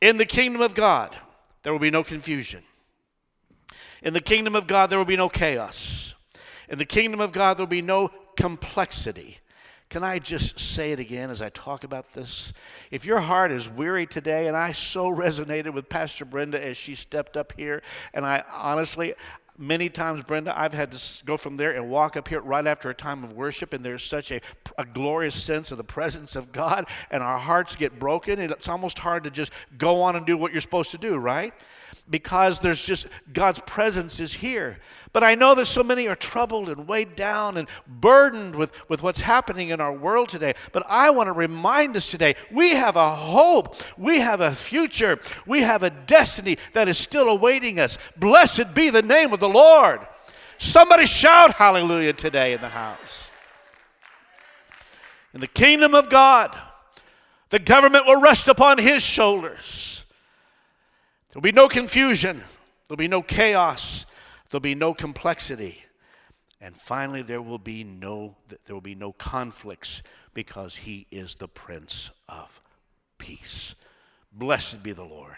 In 0.00 0.16
the 0.16 0.26
kingdom 0.26 0.60
of 0.60 0.74
God, 0.74 1.16
there 1.62 1.72
will 1.72 1.80
be 1.80 1.90
no 1.90 2.04
confusion. 2.04 2.62
In 4.02 4.14
the 4.14 4.20
kingdom 4.20 4.54
of 4.54 4.66
God, 4.66 4.90
there 4.90 4.98
will 4.98 5.04
be 5.04 5.16
no 5.16 5.28
chaos. 5.28 6.14
In 6.68 6.78
the 6.78 6.84
kingdom 6.84 7.20
of 7.20 7.32
God, 7.32 7.56
there 7.56 7.64
will 7.64 7.70
be 7.70 7.82
no 7.82 8.10
complexity. 8.36 9.38
Can 9.90 10.04
I 10.04 10.18
just 10.18 10.60
say 10.60 10.92
it 10.92 11.00
again 11.00 11.30
as 11.30 11.40
I 11.40 11.48
talk 11.48 11.82
about 11.82 12.12
this? 12.12 12.52
If 12.90 13.06
your 13.06 13.20
heart 13.20 13.50
is 13.50 13.68
weary 13.68 14.06
today, 14.06 14.46
and 14.46 14.56
I 14.56 14.72
so 14.72 15.06
resonated 15.14 15.72
with 15.72 15.88
Pastor 15.88 16.24
Brenda 16.24 16.62
as 16.62 16.76
she 16.76 16.94
stepped 16.94 17.36
up 17.36 17.54
here, 17.56 17.82
and 18.12 18.24
I 18.24 18.44
honestly, 18.52 19.14
Many 19.60 19.88
times, 19.88 20.22
Brenda, 20.22 20.56
I've 20.56 20.72
had 20.72 20.92
to 20.92 21.24
go 21.24 21.36
from 21.36 21.56
there 21.56 21.72
and 21.72 21.90
walk 21.90 22.16
up 22.16 22.28
here 22.28 22.40
right 22.40 22.64
after 22.64 22.90
a 22.90 22.94
time 22.94 23.24
of 23.24 23.32
worship, 23.32 23.72
and 23.72 23.84
there's 23.84 24.04
such 24.04 24.30
a, 24.30 24.40
a 24.78 24.84
glorious 24.84 25.34
sense 25.34 25.72
of 25.72 25.78
the 25.78 25.84
presence 25.84 26.36
of 26.36 26.52
God, 26.52 26.86
and 27.10 27.24
our 27.24 27.38
hearts 27.38 27.74
get 27.74 27.98
broken, 27.98 28.38
and 28.38 28.52
it's 28.52 28.68
almost 28.68 29.00
hard 29.00 29.24
to 29.24 29.30
just 29.30 29.50
go 29.76 30.00
on 30.02 30.14
and 30.14 30.24
do 30.24 30.36
what 30.36 30.52
you're 30.52 30.60
supposed 30.60 30.92
to 30.92 30.98
do, 30.98 31.16
right? 31.16 31.52
Because 32.10 32.60
there's 32.60 32.84
just 32.84 33.06
God's 33.32 33.60
presence 33.60 34.20
is 34.20 34.32
here. 34.32 34.78
But 35.12 35.22
I 35.22 35.34
know 35.34 35.54
that 35.54 35.66
so 35.66 35.82
many 35.82 36.06
are 36.08 36.16
troubled 36.16 36.68
and 36.68 36.86
weighed 36.86 37.16
down 37.16 37.56
and 37.56 37.68
burdened 37.86 38.56
with, 38.56 38.72
with 38.88 39.02
what's 39.02 39.20
happening 39.20 39.70
in 39.70 39.80
our 39.80 39.92
world 39.92 40.28
today. 40.28 40.54
But 40.72 40.84
I 40.88 41.10
want 41.10 41.28
to 41.28 41.32
remind 41.32 41.96
us 41.96 42.10
today 42.10 42.36
we 42.50 42.70
have 42.70 42.96
a 42.96 43.14
hope, 43.14 43.76
we 43.98 44.20
have 44.20 44.40
a 44.40 44.54
future, 44.54 45.18
we 45.46 45.62
have 45.62 45.82
a 45.82 45.90
destiny 45.90 46.58
that 46.72 46.88
is 46.88 46.98
still 46.98 47.28
awaiting 47.28 47.78
us. 47.80 47.98
Blessed 48.16 48.74
be 48.74 48.90
the 48.90 49.02
name 49.02 49.32
of 49.32 49.40
the 49.40 49.48
Lord. 49.48 50.00
Somebody 50.58 51.06
shout 51.06 51.54
hallelujah 51.54 52.12
today 52.12 52.52
in 52.52 52.60
the 52.60 52.68
house. 52.68 53.30
In 55.34 55.40
the 55.40 55.46
kingdom 55.46 55.94
of 55.94 56.10
God, 56.10 56.58
the 57.50 57.58
government 57.58 58.06
will 58.06 58.20
rest 58.20 58.48
upon 58.48 58.78
his 58.78 59.02
shoulders. 59.02 59.97
There'll 61.38 61.52
be 61.52 61.52
no 61.52 61.68
confusion, 61.68 62.42
there'll 62.88 62.96
be 62.96 63.06
no 63.06 63.22
chaos, 63.22 64.06
there'll 64.50 64.60
be 64.60 64.74
no 64.74 64.92
complexity. 64.92 65.84
And 66.60 66.76
finally 66.76 67.22
there 67.22 67.40
will 67.40 67.60
be 67.60 67.84
no 67.84 68.34
there 68.64 68.74
will 68.74 68.80
be 68.80 68.96
no 68.96 69.12
conflicts 69.12 70.02
because 70.34 70.74
he 70.74 71.06
is 71.12 71.36
the 71.36 71.46
prince 71.46 72.10
of 72.28 72.60
peace. 73.18 73.76
Blessed 74.32 74.82
be 74.82 74.90
the 74.90 75.04
Lord. 75.04 75.36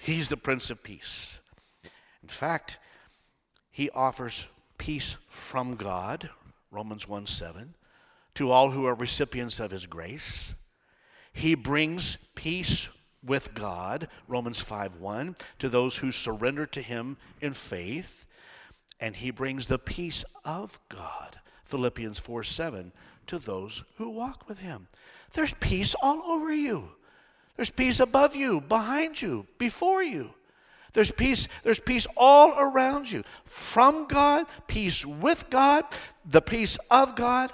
He's 0.00 0.28
the 0.28 0.36
prince 0.36 0.68
of 0.68 0.82
peace. 0.82 1.38
In 2.22 2.28
fact, 2.28 2.76
he 3.70 3.88
offers 3.88 4.48
peace 4.76 5.16
from 5.30 5.76
God, 5.76 6.28
Romans 6.70 7.08
1 7.08 7.26
7 7.26 7.74
to 8.34 8.50
all 8.50 8.72
who 8.72 8.84
are 8.84 8.94
recipients 8.94 9.60
of 9.60 9.70
his 9.70 9.86
grace. 9.86 10.52
He 11.32 11.54
brings 11.54 12.18
peace 12.34 12.88
with 13.24 13.54
God, 13.54 14.08
Romans 14.26 14.60
5 14.60 14.96
1, 14.96 15.36
to 15.58 15.68
those 15.68 15.96
who 15.96 16.10
surrender 16.10 16.66
to 16.66 16.82
him 16.82 17.16
in 17.40 17.52
faith. 17.52 18.26
And 19.00 19.16
he 19.16 19.30
brings 19.30 19.66
the 19.66 19.78
peace 19.78 20.24
of 20.44 20.78
God, 20.88 21.38
Philippians 21.64 22.18
4 22.18 22.42
7, 22.42 22.92
to 23.28 23.38
those 23.38 23.84
who 23.96 24.10
walk 24.10 24.48
with 24.48 24.60
him. 24.60 24.88
There's 25.32 25.54
peace 25.54 25.94
all 26.00 26.22
over 26.22 26.52
you. 26.52 26.90
There's 27.56 27.70
peace 27.70 28.00
above 28.00 28.36
you, 28.36 28.60
behind 28.60 29.20
you, 29.20 29.46
before 29.58 30.02
you. 30.02 30.30
There's 30.92 31.10
peace, 31.10 31.48
there's 31.62 31.80
peace 31.80 32.06
all 32.16 32.58
around 32.58 33.10
you. 33.10 33.24
From 33.44 34.06
God, 34.06 34.46
peace 34.66 35.04
with 35.04 35.50
God, 35.50 35.84
the 36.24 36.40
peace 36.40 36.78
of 36.90 37.14
God. 37.14 37.52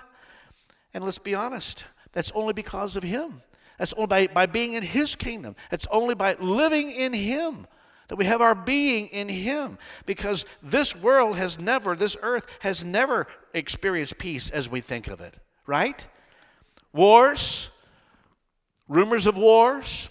And 0.93 1.05
let's 1.05 1.19
be 1.19 1.35
honest, 1.35 1.85
that's 2.13 2.31
only 2.33 2.53
because 2.53 2.97
of 2.97 3.03
Him. 3.03 3.43
That's 3.79 3.93
only 3.95 4.07
by, 4.07 4.27
by 4.29 4.47
being 4.47 4.75
in 4.75 4.83
His 4.83 5.15
kingdom. 5.15 5.57
It's 5.71 5.87
only 5.91 6.15
by 6.15 6.37
living 6.39 6.91
in 6.91 7.13
Him 7.13 7.67
that 8.09 8.17
we 8.17 8.25
have 8.27 8.41
our 8.41 8.55
being 8.55 9.09
in 9.09 9.29
Him. 9.29 9.79
Because 10.07 10.45
this 10.63 10.95
world 10.95 11.37
has 11.37 11.59
never, 11.59 11.97
this 11.97 12.17
earth 12.23 12.47
has 12.61 12.85
never 12.85 13.27
experienced 13.53 14.19
peace 14.19 14.51
as 14.51 14.69
we 14.69 14.81
think 14.81 15.09
of 15.09 15.21
it, 15.21 15.35
right? 15.67 16.07
Wars, 16.93 17.71
rumors 18.89 19.27
of 19.27 19.37
wars 19.37 20.09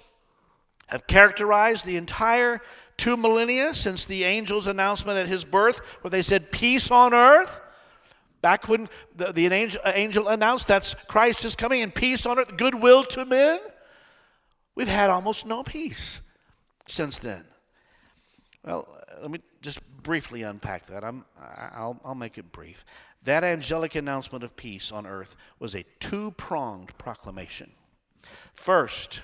have 0.88 1.08
characterized 1.08 1.86
the 1.86 1.96
entire 1.96 2.62
two 2.98 3.18
millennia 3.18 3.74
since 3.74 4.06
the 4.06 4.26
angel's 4.26 4.68
announcement 4.68 5.18
at 5.18 5.28
his 5.28 5.46
birth, 5.46 5.80
where 6.02 6.12
they 6.12 6.22
said, 6.22 6.52
Peace 6.52 6.92
on 6.92 7.14
earth. 7.14 7.62
Back 8.44 8.68
when 8.68 8.90
the, 9.16 9.32
the 9.32 9.48
angel, 9.48 9.80
angel 9.86 10.28
announced 10.28 10.68
that 10.68 10.94
Christ 11.08 11.46
is 11.46 11.56
coming 11.56 11.82
and 11.82 11.96
peace 11.96 12.26
on 12.26 12.38
earth, 12.38 12.58
goodwill 12.58 13.06
to 13.06 13.24
men, 13.24 13.60
we've 14.76 14.90
had 14.90 15.10
almost 15.10 15.46
no 15.46 15.64
peace 15.64 16.20
since 16.86 17.18
then. 17.20 17.46
Well, 18.66 18.86
let 19.22 19.32
me 19.32 19.40
just 19.62 19.80
briefly 20.04 20.42
unpack 20.42 20.88
that. 20.88 21.06
I'm, 21.06 21.24
I'll, 21.40 22.02
I'll 22.04 22.16
make 22.16 22.38
it 22.38 22.52
brief. 22.52 22.84
That 23.24 23.46
angelic 23.46 23.96
announcement 23.96 24.44
of 24.44 24.58
peace 24.58 24.92
on 24.92 25.08
earth 25.08 25.38
was 25.58 25.74
a 25.74 25.86
two 26.02 26.32
pronged 26.32 26.98
proclamation. 26.98 27.72
First, 28.54 29.22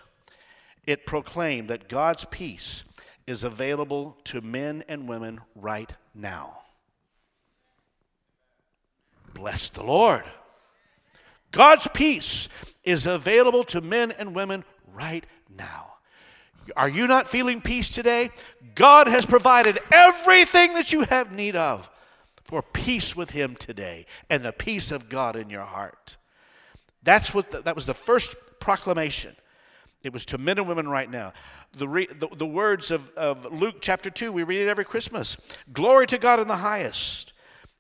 it 0.88 1.06
proclaimed 1.06 1.68
that 1.68 1.90
God's 1.90 2.24
peace 2.24 2.86
is 3.28 3.44
available 3.44 4.18
to 4.24 4.40
men 4.40 4.86
and 4.88 5.10
women 5.10 5.42
right 5.56 5.94
now. 6.16 6.60
Bless 9.40 9.70
the 9.70 9.84
Lord. 9.84 10.24
God's 11.52 11.88
peace 11.94 12.50
is 12.84 13.06
available 13.06 13.64
to 13.66 13.80
men 13.80 14.12
and 14.12 14.36
women 14.36 14.66
right 14.94 15.26
now. 15.58 15.94
Are 16.76 16.90
you 16.90 17.08
not 17.08 17.28
feeling 17.28 17.62
peace 17.62 17.90
today? 17.90 18.32
God 18.76 19.08
has 19.08 19.26
provided 19.26 19.80
everything 19.92 20.74
that 20.74 20.92
you 20.92 21.02
have 21.04 21.32
need 21.32 21.56
of 21.56 21.90
for 22.44 22.62
peace 22.62 23.16
with 23.16 23.32
Him 23.32 23.56
today 23.56 24.06
and 24.30 24.44
the 24.44 24.52
peace 24.52 24.92
of 24.92 25.08
God 25.08 25.38
in 25.38 25.50
your 25.50 25.64
heart. 25.64 26.18
That's 27.02 27.34
what 27.34 27.52
the, 27.52 27.62
that 27.62 27.76
was 27.76 27.86
the 27.86 27.94
first 27.94 28.36
proclamation. 28.60 29.38
It 30.04 30.12
was 30.12 30.26
to 30.28 30.38
men 30.38 30.58
and 30.58 30.68
women 30.68 30.90
right 30.90 31.10
now. 31.10 31.32
The, 31.78 31.88
re, 31.88 32.08
the, 32.08 32.28
the, 32.28 32.46
words 32.46 32.92
of, 32.92 33.10
of 33.16 33.46
Luke 33.54 33.78
chapter 33.80 34.10
2, 34.10 34.34
we 34.34 34.44
read 34.44 34.62
it 34.62 34.68
every 34.68 34.86
Christmas. 34.86 35.38
Glory 35.72 36.08
to 36.08 36.18
God 36.18 36.42
in 36.42 36.50
the 36.50 36.58
highest, 36.58 37.32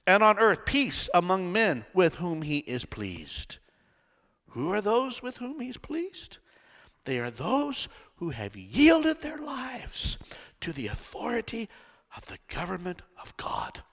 and 0.06 0.24
on 0.24 0.40
earth 0.40 0.66
peace 0.66 1.10
among 1.14 1.52
men 1.52 1.86
with 1.94 2.16
whom 2.16 2.42
he 2.42 2.60
is 2.60 2.86
pleased. 2.86 3.58
Who 4.50 4.72
are 4.74 4.82
those 4.82 5.22
with 5.22 5.38
whom 5.38 5.60
he's 5.60 5.78
pleased? 5.78 6.38
They 7.06 7.20
are 7.20 7.32
those 7.32 7.88
who 8.18 8.32
have 8.32 8.56
yielded 8.56 9.22
their 9.22 9.38
lives 9.38 10.18
to 10.62 10.74
the 10.74 10.88
authority 10.88 11.70
of 12.16 12.26
the 12.26 12.40
government 12.54 13.02
of 13.22 13.36
God. 13.38 13.84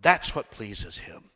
That's 0.00 0.34
what 0.34 0.50
pleases 0.50 0.98
him. 0.98 1.30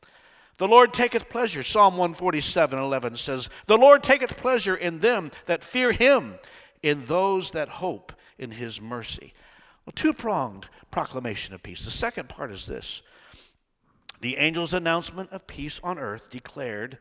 The 0.58 0.68
Lord 0.68 0.92
taketh 0.92 1.28
pleasure, 1.28 1.62
Psalm 1.62 1.96
147 1.96 2.78
11 2.78 3.16
says, 3.16 3.48
The 3.66 3.78
Lord 3.78 4.02
taketh 4.02 4.36
pleasure 4.36 4.76
in 4.76 5.00
them 5.00 5.30
that 5.46 5.64
fear 5.64 5.92
him, 5.92 6.34
in 6.82 7.06
those 7.06 7.52
that 7.52 7.68
hope 7.68 8.12
in 8.38 8.52
his 8.52 8.80
mercy. 8.80 9.34
A 9.86 9.92
two 9.92 10.12
pronged 10.12 10.66
proclamation 10.90 11.54
of 11.54 11.62
peace. 11.62 11.84
The 11.84 11.90
second 11.90 12.28
part 12.28 12.50
is 12.50 12.66
this 12.66 13.02
the 14.22 14.38
angel's 14.38 14.72
announcement 14.72 15.30
of 15.32 15.46
peace 15.46 15.80
on 15.82 15.98
earth 15.98 16.30
declared 16.30 16.96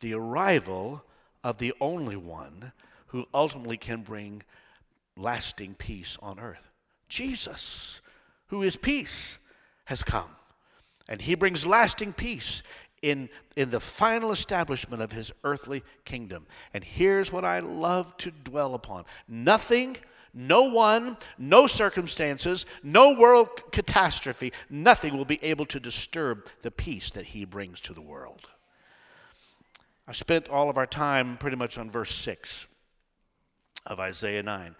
the 0.00 0.14
arrival 0.14 1.02
of 1.42 1.58
the 1.58 1.72
only 1.80 2.16
one 2.16 2.72
who 3.08 3.26
ultimately 3.34 3.78
can 3.78 4.02
bring 4.02 4.42
lasting 5.16 5.74
peace 5.74 6.16
on 6.22 6.38
earth. 6.38 6.70
Jesus, 7.08 8.02
who 8.48 8.62
is 8.62 8.76
peace, 8.76 9.38
has 9.86 10.02
come. 10.02 10.30
And 11.08 11.22
he 11.22 11.34
brings 11.34 11.66
lasting 11.66 12.12
peace 12.12 12.62
in, 13.02 13.30
in 13.56 13.70
the 13.70 13.80
final 13.80 14.30
establishment 14.30 15.02
of 15.02 15.12
his 15.12 15.32
earthly 15.42 15.82
kingdom. 16.04 16.46
And 16.74 16.84
here's 16.84 17.32
what 17.32 17.44
I 17.44 17.60
love 17.60 18.16
to 18.18 18.30
dwell 18.30 18.74
upon 18.74 19.06
nothing, 19.26 19.96
no 20.32 20.62
one, 20.62 21.16
no 21.38 21.66
circumstances, 21.66 22.66
no 22.82 23.12
world 23.12 23.48
catastrophe, 23.72 24.52
nothing 24.68 25.16
will 25.16 25.24
be 25.24 25.42
able 25.42 25.66
to 25.66 25.80
disturb 25.80 26.48
the 26.62 26.70
peace 26.70 27.10
that 27.10 27.26
he 27.26 27.44
brings 27.44 27.80
to 27.80 27.92
the 27.92 28.00
world. 28.00 28.46
I 30.06 30.12
spent 30.12 30.48
all 30.48 30.68
of 30.68 30.76
our 30.76 30.86
time 30.86 31.36
pretty 31.36 31.56
much 31.56 31.78
on 31.78 31.90
verse 31.90 32.14
6 32.14 32.66
of 33.86 34.00
Isaiah 34.00 34.42
9. 34.42 34.74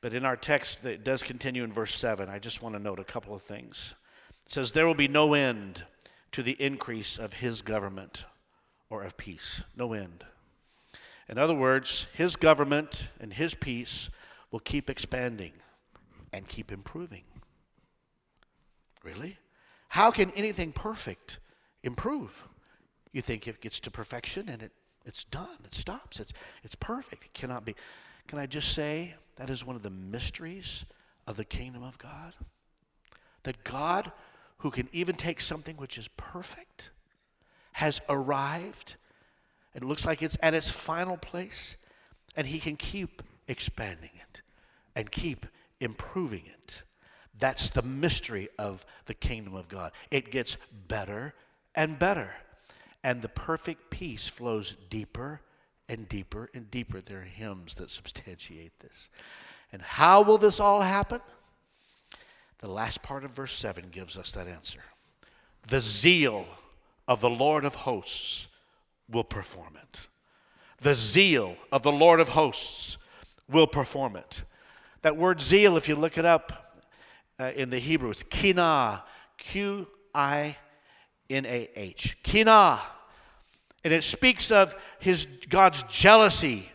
But 0.00 0.14
in 0.14 0.24
our 0.24 0.36
text, 0.36 0.84
it 0.84 1.04
does 1.04 1.22
continue 1.22 1.64
in 1.64 1.72
verse 1.72 1.94
7. 1.94 2.28
I 2.28 2.38
just 2.38 2.62
want 2.62 2.74
to 2.74 2.82
note 2.82 2.98
a 2.98 3.04
couple 3.04 3.34
of 3.34 3.42
things. 3.42 3.94
It 4.44 4.52
says, 4.52 4.72
There 4.72 4.86
will 4.86 4.94
be 4.94 5.08
no 5.08 5.34
end 5.34 5.84
to 6.32 6.42
the 6.42 6.56
increase 6.62 7.18
of 7.18 7.34
his 7.34 7.62
government 7.62 8.24
or 8.90 9.02
of 9.02 9.16
peace. 9.16 9.62
No 9.76 9.92
end. 9.92 10.24
In 11.28 11.38
other 11.38 11.54
words, 11.54 12.06
his 12.12 12.36
government 12.36 13.08
and 13.18 13.32
his 13.32 13.54
peace 13.54 14.10
will 14.54 14.60
keep 14.60 14.88
expanding 14.88 15.50
and 16.32 16.46
keep 16.46 16.70
improving. 16.70 17.24
Really? 19.02 19.36
How 19.88 20.12
can 20.12 20.30
anything 20.36 20.70
perfect 20.70 21.40
improve? 21.82 22.46
You 23.10 23.20
think 23.20 23.48
it 23.48 23.60
gets 23.60 23.80
to 23.80 23.90
perfection 23.90 24.48
and 24.48 24.62
it, 24.62 24.70
it's 25.04 25.24
done, 25.24 25.58
it 25.64 25.74
stops, 25.74 26.20
it's, 26.20 26.32
it's 26.62 26.76
perfect. 26.76 27.24
It 27.24 27.34
cannot 27.34 27.64
be. 27.64 27.74
Can 28.28 28.38
I 28.38 28.46
just 28.46 28.72
say 28.72 29.16
that 29.34 29.50
is 29.50 29.66
one 29.66 29.74
of 29.74 29.82
the 29.82 29.90
mysteries 29.90 30.84
of 31.26 31.36
the 31.36 31.44
kingdom 31.44 31.82
of 31.82 31.98
God? 31.98 32.34
That 33.42 33.64
God 33.64 34.12
who 34.58 34.70
can 34.70 34.88
even 34.92 35.16
take 35.16 35.40
something 35.40 35.76
which 35.78 35.98
is 35.98 36.06
perfect, 36.16 36.90
has 37.72 38.00
arrived. 38.08 38.94
It 39.74 39.82
looks 39.82 40.06
like 40.06 40.22
it's 40.22 40.38
at 40.40 40.54
its 40.54 40.70
final 40.70 41.16
place, 41.16 41.76
and 42.36 42.46
he 42.46 42.60
can 42.60 42.76
keep 42.76 43.20
expanding 43.48 44.10
it 44.14 44.23
and 44.94 45.10
keep 45.10 45.46
improving 45.80 46.44
it. 46.46 46.82
That's 47.38 47.70
the 47.70 47.82
mystery 47.82 48.48
of 48.58 48.86
the 49.06 49.14
kingdom 49.14 49.54
of 49.54 49.68
God. 49.68 49.92
It 50.10 50.30
gets 50.30 50.56
better 50.88 51.34
and 51.74 51.98
better, 51.98 52.30
and 53.02 53.22
the 53.22 53.28
perfect 53.28 53.90
peace 53.90 54.28
flows 54.28 54.76
deeper 54.88 55.40
and 55.88 56.08
deeper 56.08 56.48
and 56.54 56.70
deeper. 56.70 57.00
There 57.00 57.20
are 57.20 57.22
hymns 57.22 57.74
that 57.76 57.90
substantiate 57.90 58.78
this. 58.80 59.10
And 59.72 59.82
how 59.82 60.22
will 60.22 60.38
this 60.38 60.60
all 60.60 60.82
happen? 60.82 61.20
The 62.58 62.68
last 62.68 63.02
part 63.02 63.24
of 63.24 63.32
verse 63.32 63.54
7 63.54 63.88
gives 63.90 64.16
us 64.16 64.32
that 64.32 64.46
answer. 64.46 64.80
The 65.66 65.80
zeal 65.80 66.46
of 67.08 67.20
the 67.20 67.30
Lord 67.30 67.64
of 67.64 67.74
hosts 67.74 68.48
will 69.10 69.24
perform 69.24 69.76
it. 69.76 70.06
The 70.80 70.94
zeal 70.94 71.56
of 71.72 71.82
the 71.82 71.92
Lord 71.92 72.20
of 72.20 72.30
hosts 72.30 72.96
will 73.50 73.66
perform 73.66 74.16
it. 74.16 74.44
That 75.04 75.18
word 75.18 75.42
zeal, 75.42 75.76
if 75.76 75.86
you 75.86 75.96
look 75.96 76.16
it 76.16 76.24
up 76.24 76.78
uh, 77.38 77.52
in 77.54 77.68
the 77.68 77.78
Hebrew, 77.78 78.08
it's 78.08 78.22
kinah, 78.22 79.02
Q 79.36 79.86
I 80.14 80.56
N 81.28 81.44
A 81.44 81.68
H. 81.76 82.16
And 82.34 83.92
it 83.92 84.02
speaks 84.02 84.50
of 84.50 84.74
his 84.98 85.28
God's 85.50 85.82
jealousy 85.90 86.70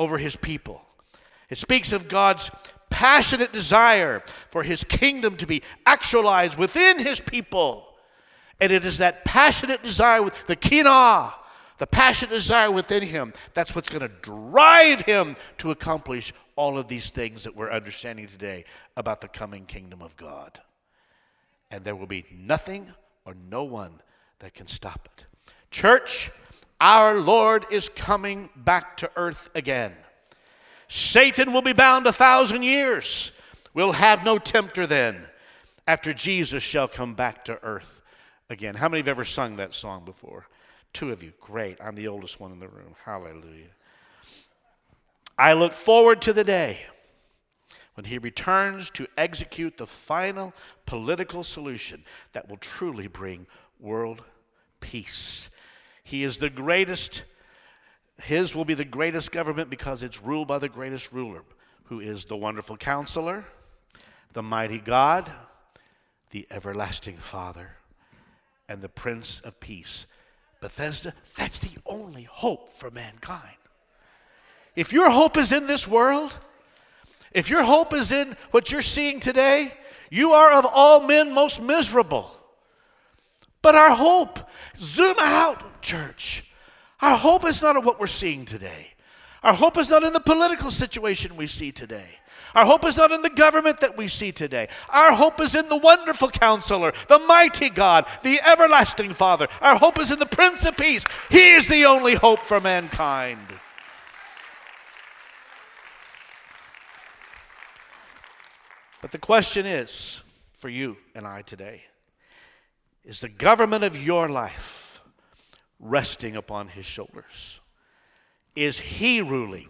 over 0.00 0.18
his 0.18 0.34
people. 0.34 0.82
It 1.48 1.58
speaks 1.58 1.92
of 1.92 2.08
God's 2.08 2.50
passionate 2.90 3.52
desire 3.52 4.24
for 4.50 4.64
his 4.64 4.82
kingdom 4.82 5.36
to 5.36 5.46
be 5.46 5.62
actualized 5.86 6.58
within 6.58 6.98
his 6.98 7.20
people. 7.20 7.86
And 8.60 8.72
it 8.72 8.84
is 8.84 8.98
that 8.98 9.24
passionate 9.24 9.84
desire 9.84 10.24
with 10.24 10.34
the 10.48 10.56
kinah, 10.56 11.34
the 11.78 11.86
passionate 11.86 12.34
desire 12.34 12.72
within 12.72 13.04
him, 13.04 13.32
that's 13.54 13.76
what's 13.76 13.88
going 13.88 14.02
to 14.02 14.08
drive 14.22 15.02
him 15.02 15.36
to 15.58 15.70
accomplish 15.70 16.32
all 16.60 16.76
of 16.76 16.88
these 16.88 17.08
things 17.08 17.44
that 17.44 17.56
we're 17.56 17.72
understanding 17.72 18.26
today 18.26 18.66
about 18.94 19.22
the 19.22 19.28
coming 19.28 19.64
kingdom 19.64 20.02
of 20.02 20.14
God. 20.18 20.60
And 21.70 21.82
there 21.82 21.96
will 21.96 22.06
be 22.06 22.26
nothing 22.30 22.92
or 23.24 23.34
no 23.48 23.64
one 23.64 24.02
that 24.40 24.52
can 24.52 24.66
stop 24.66 25.08
it. 25.10 25.24
Church, 25.70 26.30
Our 26.78 27.18
Lord 27.18 27.64
is 27.70 27.88
coming 27.88 28.50
back 28.54 28.98
to 28.98 29.10
earth 29.16 29.48
again. 29.54 29.94
Satan 30.86 31.54
will 31.54 31.62
be 31.62 31.72
bound 31.72 32.06
a 32.06 32.12
thousand 32.12 32.62
years. 32.62 33.32
We'll 33.72 33.92
have 33.92 34.22
no 34.22 34.36
tempter 34.36 34.86
then, 34.86 35.28
after 35.86 36.12
Jesus 36.12 36.62
shall 36.62 36.88
come 36.88 37.14
back 37.14 37.42
to 37.46 37.58
earth 37.62 38.02
again. 38.50 38.74
How 38.74 38.90
many 38.90 39.00
have 39.00 39.08
ever 39.08 39.24
sung 39.24 39.56
that 39.56 39.72
song 39.72 40.04
before? 40.04 40.46
Two 40.92 41.10
of 41.10 41.22
you. 41.22 41.32
Great. 41.40 41.78
I'm 41.82 41.94
the 41.94 42.08
oldest 42.08 42.38
one 42.38 42.52
in 42.52 42.60
the 42.60 42.68
room. 42.68 42.96
Hallelujah. 43.02 43.72
I 45.40 45.54
look 45.54 45.72
forward 45.72 46.20
to 46.22 46.34
the 46.34 46.44
day 46.44 46.80
when 47.94 48.04
he 48.04 48.18
returns 48.18 48.90
to 48.90 49.06
execute 49.16 49.78
the 49.78 49.86
final 49.86 50.52
political 50.84 51.44
solution 51.44 52.04
that 52.34 52.46
will 52.46 52.58
truly 52.58 53.06
bring 53.06 53.46
world 53.78 54.22
peace. 54.80 55.48
He 56.04 56.24
is 56.24 56.36
the 56.36 56.50
greatest, 56.50 57.24
his 58.22 58.54
will 58.54 58.66
be 58.66 58.74
the 58.74 58.84
greatest 58.84 59.32
government 59.32 59.70
because 59.70 60.02
it's 60.02 60.22
ruled 60.22 60.46
by 60.46 60.58
the 60.58 60.68
greatest 60.68 61.10
ruler, 61.10 61.42
who 61.84 62.00
is 62.00 62.26
the 62.26 62.36
wonderful 62.36 62.76
counselor, 62.76 63.46
the 64.34 64.42
mighty 64.42 64.78
God, 64.78 65.32
the 66.32 66.46
everlasting 66.50 67.16
Father, 67.16 67.76
and 68.68 68.82
the 68.82 68.90
Prince 68.90 69.40
of 69.40 69.58
Peace. 69.58 70.04
Bethesda, 70.60 71.14
that's 71.34 71.60
the 71.60 71.80
only 71.86 72.24
hope 72.24 72.70
for 72.70 72.90
mankind. 72.90 73.56
If 74.76 74.92
your 74.92 75.10
hope 75.10 75.36
is 75.36 75.52
in 75.52 75.66
this 75.66 75.86
world, 75.86 76.32
if 77.32 77.50
your 77.50 77.62
hope 77.62 77.94
is 77.94 78.12
in 78.12 78.36
what 78.50 78.72
you're 78.72 78.82
seeing 78.82 79.20
today, 79.20 79.72
you 80.10 80.32
are 80.32 80.52
of 80.52 80.66
all 80.66 81.00
men 81.00 81.32
most 81.32 81.62
miserable. 81.62 82.30
But 83.62 83.74
our 83.74 83.94
hope, 83.94 84.40
zoom 84.76 85.16
out, 85.18 85.82
church. 85.82 86.44
Our 87.00 87.16
hope 87.16 87.44
is 87.44 87.62
not 87.62 87.76
in 87.76 87.84
what 87.84 88.00
we're 88.00 88.06
seeing 88.06 88.44
today. 88.44 88.88
Our 89.42 89.54
hope 89.54 89.78
is 89.78 89.88
not 89.88 90.02
in 90.02 90.12
the 90.12 90.20
political 90.20 90.70
situation 90.70 91.36
we 91.36 91.46
see 91.46 91.72
today. 91.72 92.08
Our 92.54 92.66
hope 92.66 92.84
is 92.84 92.96
not 92.96 93.12
in 93.12 93.22
the 93.22 93.30
government 93.30 93.78
that 93.80 93.96
we 93.96 94.08
see 94.08 94.32
today. 94.32 94.68
Our 94.88 95.12
hope 95.12 95.40
is 95.40 95.54
in 95.54 95.68
the 95.68 95.76
wonderful 95.76 96.30
counselor, 96.30 96.92
the 97.08 97.20
mighty 97.20 97.70
God, 97.70 98.06
the 98.22 98.40
everlasting 98.40 99.14
Father. 99.14 99.46
Our 99.60 99.76
hope 99.76 100.00
is 100.00 100.10
in 100.10 100.18
the 100.18 100.26
Prince 100.26 100.64
of 100.64 100.76
Peace. 100.76 101.06
He 101.30 101.50
is 101.50 101.68
the 101.68 101.84
only 101.84 102.14
hope 102.14 102.40
for 102.40 102.60
mankind. 102.60 103.38
But 109.00 109.12
the 109.12 109.18
question 109.18 109.66
is 109.66 110.22
for 110.56 110.68
you 110.68 110.96
and 111.14 111.26
I 111.26 111.42
today 111.42 111.84
is 113.04 113.20
the 113.20 113.28
government 113.28 113.82
of 113.82 113.96
your 113.96 114.28
life 114.28 115.00
resting 115.78 116.36
upon 116.36 116.68
his 116.68 116.84
shoulders? 116.84 117.60
Is 118.54 118.78
he 118.78 119.22
ruling? 119.22 119.68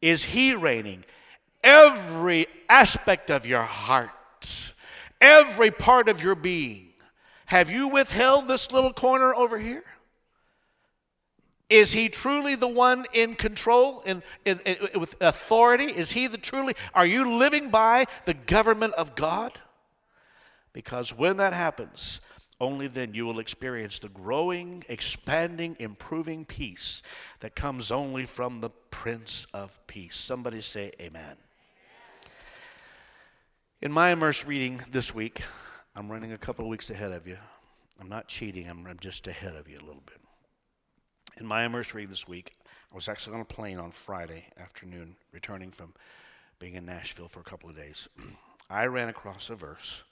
Is 0.00 0.24
he 0.24 0.54
reigning? 0.54 1.04
Every 1.62 2.46
aspect 2.68 3.30
of 3.30 3.44
your 3.44 3.62
heart, 3.62 4.72
every 5.20 5.70
part 5.70 6.08
of 6.08 6.22
your 6.22 6.34
being. 6.34 6.92
Have 7.46 7.70
you 7.70 7.88
withheld 7.88 8.48
this 8.48 8.72
little 8.72 8.92
corner 8.92 9.34
over 9.34 9.58
here? 9.58 9.84
Is 11.70 11.92
he 11.92 12.08
truly 12.08 12.54
the 12.54 12.68
one 12.68 13.06
in 13.12 13.34
control, 13.34 14.02
in, 14.06 14.22
with 14.94 15.16
authority? 15.20 15.84
Is 15.84 16.12
he 16.12 16.26
the 16.26 16.38
truly? 16.38 16.74
Are 16.94 17.04
you 17.04 17.36
living 17.36 17.68
by 17.68 18.06
the 18.24 18.32
government 18.32 18.94
of 18.94 19.14
God? 19.14 19.58
Because 20.72 21.12
when 21.12 21.36
that 21.36 21.52
happens, 21.52 22.20
only 22.60 22.88
then 22.88 23.12
you 23.12 23.26
will 23.26 23.38
experience 23.38 23.98
the 23.98 24.08
growing, 24.08 24.82
expanding, 24.88 25.76
improving 25.78 26.44
peace 26.44 27.02
that 27.40 27.54
comes 27.54 27.90
only 27.90 28.24
from 28.24 28.60
the 28.60 28.70
Prince 28.70 29.46
of 29.52 29.78
Peace. 29.86 30.16
Somebody 30.16 30.62
say, 30.62 30.92
Amen. 31.00 31.36
In 33.80 33.92
my 33.92 34.10
immerse 34.10 34.44
reading 34.44 34.80
this 34.90 35.14
week, 35.14 35.42
I'm 35.94 36.10
running 36.10 36.32
a 36.32 36.38
couple 36.38 36.64
of 36.64 36.68
weeks 36.68 36.90
ahead 36.90 37.12
of 37.12 37.26
you. 37.26 37.36
I'm 38.00 38.08
not 38.08 38.26
cheating, 38.26 38.68
I'm 38.68 38.86
just 39.00 39.26
ahead 39.26 39.54
of 39.54 39.68
you 39.68 39.76
a 39.76 39.84
little 39.84 40.02
bit. 40.06 40.20
In 41.40 41.46
my 41.46 41.64
immerse 41.64 41.94
reading 41.94 42.10
this 42.10 42.26
week, 42.26 42.56
I 42.90 42.96
was 42.96 43.08
actually 43.08 43.36
on 43.36 43.42
a 43.42 43.44
plane 43.44 43.78
on 43.78 43.92
Friday 43.92 44.46
afternoon, 44.58 45.14
returning 45.30 45.70
from 45.70 45.94
being 46.58 46.74
in 46.74 46.84
Nashville 46.84 47.28
for 47.28 47.38
a 47.38 47.44
couple 47.44 47.70
of 47.70 47.76
days. 47.76 48.08
I 48.70 48.86
ran 48.86 49.08
across 49.08 49.48
a 49.48 49.54
verse, 49.54 50.02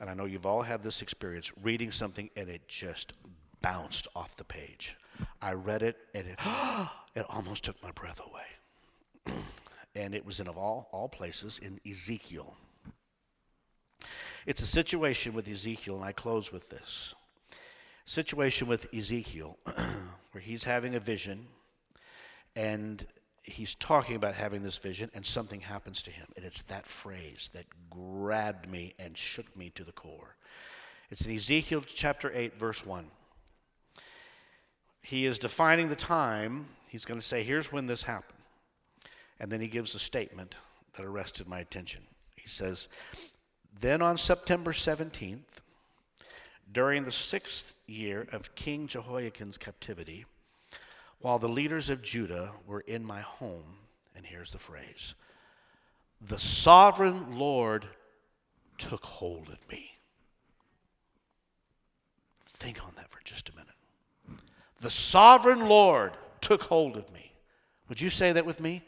and 0.00 0.08
I 0.08 0.14
know 0.14 0.24
you've 0.24 0.46
all 0.46 0.62
had 0.62 0.82
this 0.82 1.02
experience 1.02 1.52
reading 1.62 1.90
something 1.90 2.30
and 2.34 2.48
it 2.48 2.66
just 2.66 3.12
bounced 3.60 4.08
off 4.16 4.36
the 4.36 4.44
page. 4.44 4.96
I 5.42 5.52
read 5.52 5.82
it 5.82 5.98
and 6.14 6.26
it, 6.26 6.38
it 7.14 7.26
almost 7.28 7.64
took 7.64 7.82
my 7.82 7.90
breath 7.90 8.22
away. 8.26 9.36
and 9.94 10.14
it 10.14 10.24
was 10.24 10.40
in 10.40 10.48
of 10.48 10.56
all, 10.56 10.88
all 10.92 11.10
places 11.10 11.58
in 11.58 11.78
Ezekiel. 11.86 12.56
It's 14.46 14.62
a 14.62 14.66
situation 14.66 15.34
with 15.34 15.46
Ezekiel, 15.46 15.96
and 15.96 16.04
I 16.04 16.12
close 16.12 16.50
with 16.52 16.70
this. 16.70 17.14
Situation 18.04 18.68
with 18.68 18.92
Ezekiel 18.94 19.58
where 20.32 20.42
he's 20.42 20.64
having 20.64 20.94
a 20.94 21.00
vision 21.00 21.46
and 22.54 23.06
he's 23.42 23.74
talking 23.74 24.16
about 24.16 24.34
having 24.34 24.62
this 24.62 24.78
vision 24.78 25.10
and 25.14 25.24
something 25.24 25.60
happens 25.60 26.02
to 26.02 26.10
him. 26.10 26.26
And 26.36 26.44
it's 26.44 26.62
that 26.62 26.86
phrase 26.86 27.50
that 27.52 27.66
grabbed 27.90 28.68
me 28.70 28.94
and 28.98 29.16
shook 29.16 29.56
me 29.56 29.70
to 29.70 29.84
the 29.84 29.92
core. 29.92 30.36
It's 31.10 31.24
in 31.26 31.34
Ezekiel 31.34 31.84
chapter 31.86 32.32
8, 32.34 32.58
verse 32.58 32.84
1. 32.84 33.06
He 35.02 35.26
is 35.26 35.38
defining 35.38 35.88
the 35.88 35.96
time. 35.96 36.66
He's 36.88 37.04
going 37.04 37.20
to 37.20 37.26
say, 37.26 37.42
here's 37.42 37.70
when 37.70 37.86
this 37.86 38.04
happened. 38.04 38.38
And 39.38 39.50
then 39.50 39.60
he 39.60 39.68
gives 39.68 39.94
a 39.94 39.98
statement 39.98 40.56
that 40.96 41.04
arrested 41.04 41.46
my 41.46 41.58
attention. 41.58 42.02
He 42.36 42.48
says, 42.48 42.88
Then 43.80 44.00
on 44.00 44.16
September 44.16 44.72
17th, 44.72 45.60
during 46.74 47.04
the 47.04 47.12
sixth 47.12 47.72
year 47.86 48.26
of 48.32 48.54
King 48.56 48.88
Jehoiachin's 48.88 49.56
captivity, 49.56 50.26
while 51.20 51.38
the 51.38 51.48
leaders 51.48 51.88
of 51.88 52.02
Judah 52.02 52.50
were 52.66 52.80
in 52.80 53.04
my 53.04 53.20
home, 53.20 53.78
and 54.14 54.26
here's 54.26 54.52
the 54.52 54.58
phrase 54.58 55.14
the 56.20 56.38
sovereign 56.38 57.38
Lord 57.38 57.86
took 58.76 59.04
hold 59.04 59.48
of 59.48 59.66
me. 59.70 59.92
Think 62.46 62.84
on 62.84 62.92
that 62.96 63.10
for 63.10 63.20
just 63.24 63.48
a 63.48 63.52
minute. 63.52 64.42
The 64.80 64.90
sovereign 64.90 65.68
Lord 65.68 66.12
took 66.40 66.64
hold 66.64 66.96
of 66.96 67.10
me. 67.12 67.32
Would 67.88 68.00
you 68.00 68.10
say 68.10 68.32
that 68.32 68.46
with 68.46 68.60
me? 68.60 68.82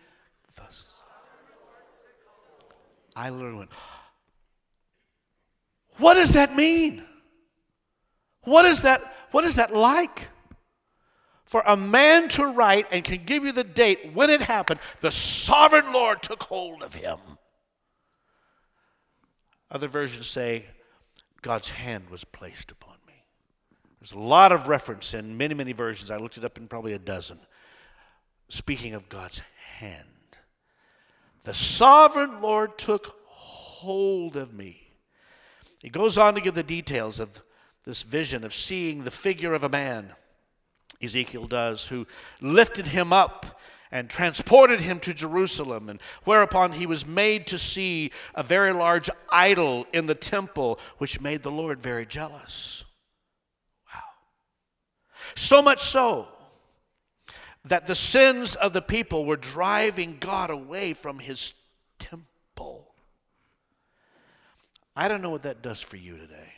Thus. 0.57 0.87
I 3.15 3.31
literally 3.31 3.59
went, 3.59 3.71
What 5.99 6.15
does 6.15 6.33
that 6.33 6.57
mean? 6.57 7.05
What 8.47 8.65
is 8.65 8.83
that, 8.83 9.03
what 9.33 9.45
is 9.45 9.57
that 9.57 9.75
like? 9.75 10.29
For 11.45 11.63
a 11.67 11.77
man 11.77 12.29
to 12.31 12.47
write 12.47 12.87
and 12.91 13.05
can 13.05 13.25
give 13.25 13.45
you 13.45 13.53
the 13.53 13.65
date 13.65 14.13
when 14.15 14.31
it 14.31 14.41
happened, 14.41 14.81
the 15.01 15.11
sovereign 15.11 15.93
Lord 15.93 16.23
took 16.23 16.45
hold 16.45 16.83
of 16.83 16.95
him. 16.95 17.19
Other 19.71 19.89
versions 19.89 20.29
say, 20.29 20.65
God's 21.43 21.71
hand 21.71 22.09
was 22.09 22.23
placed 22.25 22.71
upon 22.71 22.95
me. 23.07 23.25
There's 24.01 24.13
a 24.13 24.19
lot 24.19 24.53
of 24.53 24.69
reference 24.69 25.13
in 25.13 25.37
many, 25.37 25.55
many 25.55 25.73
versions. 25.73 26.11
I 26.11 26.17
looked 26.17 26.39
it 26.39 26.45
up 26.45 26.57
in 26.57 26.69
probably 26.69 26.93
a 26.93 27.01
dozen. 27.01 27.41
Speaking 28.49 28.95
of 28.95 29.09
God's 29.09 29.43
hand, 29.79 30.07
the 31.43 31.55
sovereign 31.55 32.41
Lord 32.41 32.79
took 32.79 33.17
hold 33.25 34.37
of 34.37 34.55
me. 34.55 34.83
He 35.83 35.91
goes 35.91 36.17
on 36.17 36.35
to 36.35 36.41
give 36.41 36.55
the 36.55 36.63
details 36.63 37.19
of 37.19 37.43
this 37.87 38.03
vision 38.03 38.45
of 38.45 38.53
seeing 38.53 39.05
the 39.05 39.11
figure 39.11 39.55
of 39.55 39.63
a 39.63 39.69
man, 39.69 40.13
Ezekiel 41.01 41.47
does, 41.47 41.87
who 41.87 42.07
lifted 42.41 42.89
him 42.89 43.13
up 43.13 43.61
and 43.93 44.11
transported 44.11 44.81
him 44.81 44.99
to 45.01 45.15
Jerusalem, 45.15 45.89
and 45.89 46.01
whereupon 46.25 46.73
he 46.73 46.85
was 46.85 47.07
made 47.07 47.47
to 47.47 47.59
see 47.59 48.11
a 48.35 48.43
very 48.43 48.73
large 48.73 49.09
idol 49.31 49.87
in 49.93 50.07
the 50.07 50.17
temple, 50.17 50.81
which 50.99 51.21
made 51.21 51.45
the 51.45 51.51
Lord 51.51 51.81
very 51.81 52.05
jealous. 52.05 52.85
Wow. 53.95 54.03
So 55.37 55.63
much 55.63 55.81
so 55.81 56.27
that 57.65 57.87
the 57.87 57.95
sins 57.95 58.57
of 58.57 58.73
the 58.73 58.83
people 58.83 59.25
were 59.25 59.37
driving 59.37 60.17
God 60.19 60.51
away 60.51 60.93
from 60.93 61.21
his 61.21 61.55
temple. 62.01 62.93
I 64.97 65.07
don't 65.07 65.23
know 65.23 65.31
what 65.31 65.43
that 65.43 65.63
does 65.63 65.81
for 65.81 65.97
you 65.97 66.17
today. 66.17 66.53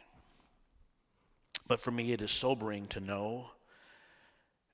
But 1.68 1.80
for 1.80 1.90
me, 1.90 2.12
it 2.12 2.22
is 2.22 2.30
sobering 2.30 2.86
to 2.88 3.00
know 3.00 3.50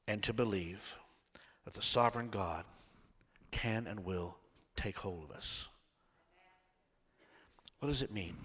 and 0.07 0.23
to 0.23 0.33
believe 0.33 0.97
that 1.65 1.75
the 1.75 1.83
sovereign 1.83 2.29
God 2.29 2.65
can 3.51 3.87
and 3.87 4.05
will 4.05 4.37
take 4.77 4.99
hold 4.99 5.25
of 5.25 5.37
us. 5.37 5.69
What 7.81 7.89
does 7.89 8.03
it 8.03 8.13
mean? 8.13 8.37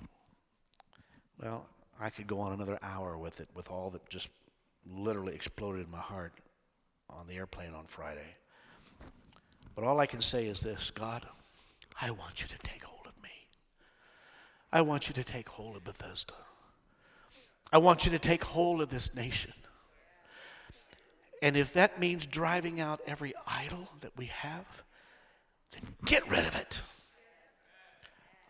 Well, 1.41 1.67
I 1.99 2.09
could 2.09 2.27
go 2.27 2.39
on 2.39 2.53
another 2.53 2.79
hour 2.81 3.17
with 3.17 3.39
it, 3.39 3.49
with 3.53 3.69
all 3.69 3.89
that 3.91 4.09
just 4.09 4.29
literally 4.85 5.35
exploded 5.35 5.85
in 5.85 5.91
my 5.91 5.99
heart 5.99 6.33
on 7.09 7.27
the 7.27 7.35
airplane 7.35 7.73
on 7.73 7.85
Friday. 7.85 8.35
But 9.75 9.83
all 9.83 9.99
I 9.99 10.05
can 10.05 10.21
say 10.21 10.45
is 10.45 10.61
this 10.61 10.91
God, 10.91 11.25
I 12.01 12.11
want 12.11 12.41
you 12.41 12.47
to 12.47 12.57
take 12.59 12.83
hold 12.83 13.05
of 13.05 13.21
me. 13.21 13.29
I 14.71 14.81
want 14.81 15.07
you 15.07 15.13
to 15.13 15.23
take 15.23 15.49
hold 15.49 15.77
of 15.77 15.83
Bethesda. 15.83 16.33
I 17.71 17.77
want 17.77 18.05
you 18.05 18.11
to 18.11 18.19
take 18.19 18.43
hold 18.43 18.81
of 18.81 18.89
this 18.89 19.13
nation. 19.13 19.53
And 21.41 21.55
if 21.55 21.73
that 21.73 21.99
means 21.99 22.25
driving 22.25 22.81
out 22.81 22.99
every 23.07 23.33
idol 23.47 23.89
that 24.01 24.11
we 24.17 24.25
have, 24.25 24.83
then 25.71 25.83
get 26.05 26.29
rid 26.29 26.45
of 26.45 26.55
it. 26.55 26.81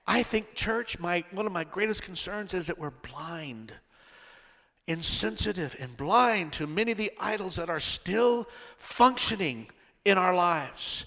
I 0.08 0.24
think, 0.24 0.56
church, 0.56 0.98
my, 0.98 1.24
one 1.32 1.46
of 1.46 1.52
my 1.52 1.64
greatest 1.64 2.02
concerns 2.02 2.56
is 2.56 2.66
that 2.68 2.80
we're 2.80 2.90
blind, 2.90 3.74
insensitive, 4.88 5.76
and 5.80 5.96
blind 5.96 6.54
to 6.54 6.66
many 6.66 6.94
of 6.94 6.98
the 6.98 7.12
idols 7.20 7.58
that 7.58 7.70
are 7.70 7.80
still 7.80 8.48
functioning 8.78 9.68
in 10.06 10.18
our 10.18 10.34
lives. 10.34 11.06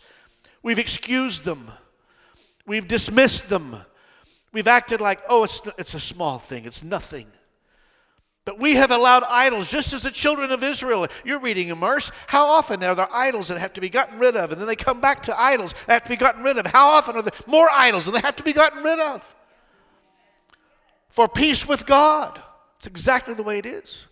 We've 0.62 0.78
excused 0.78 1.44
them, 1.44 1.68
we've 2.64 2.86
dismissed 2.86 3.48
them, 3.48 3.76
we've 4.52 4.68
acted 4.68 5.00
like, 5.00 5.20
oh, 5.28 5.42
it's, 5.42 5.62
it's 5.78 5.94
a 5.94 6.00
small 6.00 6.38
thing, 6.38 6.64
it's 6.64 6.84
nothing. 6.84 7.26
But 8.44 8.58
we 8.58 8.74
have 8.74 8.90
allowed 8.90 9.22
idols, 9.28 9.70
just 9.70 9.92
as 9.92 10.02
the 10.02 10.10
children 10.10 10.50
of 10.50 10.64
Israel. 10.64 11.06
You're 11.24 11.38
reading 11.38 11.68
Immerse. 11.68 12.10
How 12.26 12.46
often 12.46 12.82
are 12.82 12.94
there 12.94 13.12
idols 13.12 13.48
that 13.48 13.58
have 13.58 13.72
to 13.74 13.80
be 13.80 13.88
gotten 13.88 14.18
rid 14.18 14.36
of? 14.36 14.50
And 14.50 14.60
then 14.60 14.66
they 14.66 14.74
come 14.74 15.00
back 15.00 15.22
to 15.24 15.40
idols 15.40 15.74
that 15.86 15.92
have 15.92 16.02
to 16.04 16.08
be 16.08 16.16
gotten 16.16 16.42
rid 16.42 16.58
of. 16.58 16.66
How 16.66 16.88
often 16.88 17.16
are 17.16 17.22
there 17.22 17.32
more 17.46 17.70
idols 17.70 18.06
and 18.06 18.16
they 18.16 18.20
have 18.20 18.36
to 18.36 18.42
be 18.42 18.52
gotten 18.52 18.82
rid 18.82 18.98
of? 18.98 19.36
For 21.08 21.28
peace 21.28 21.68
with 21.68 21.86
God. 21.86 22.42
It's 22.78 22.86
exactly 22.88 23.34
the 23.34 23.44
way 23.44 23.58
it 23.58 23.66
is. 23.66 24.08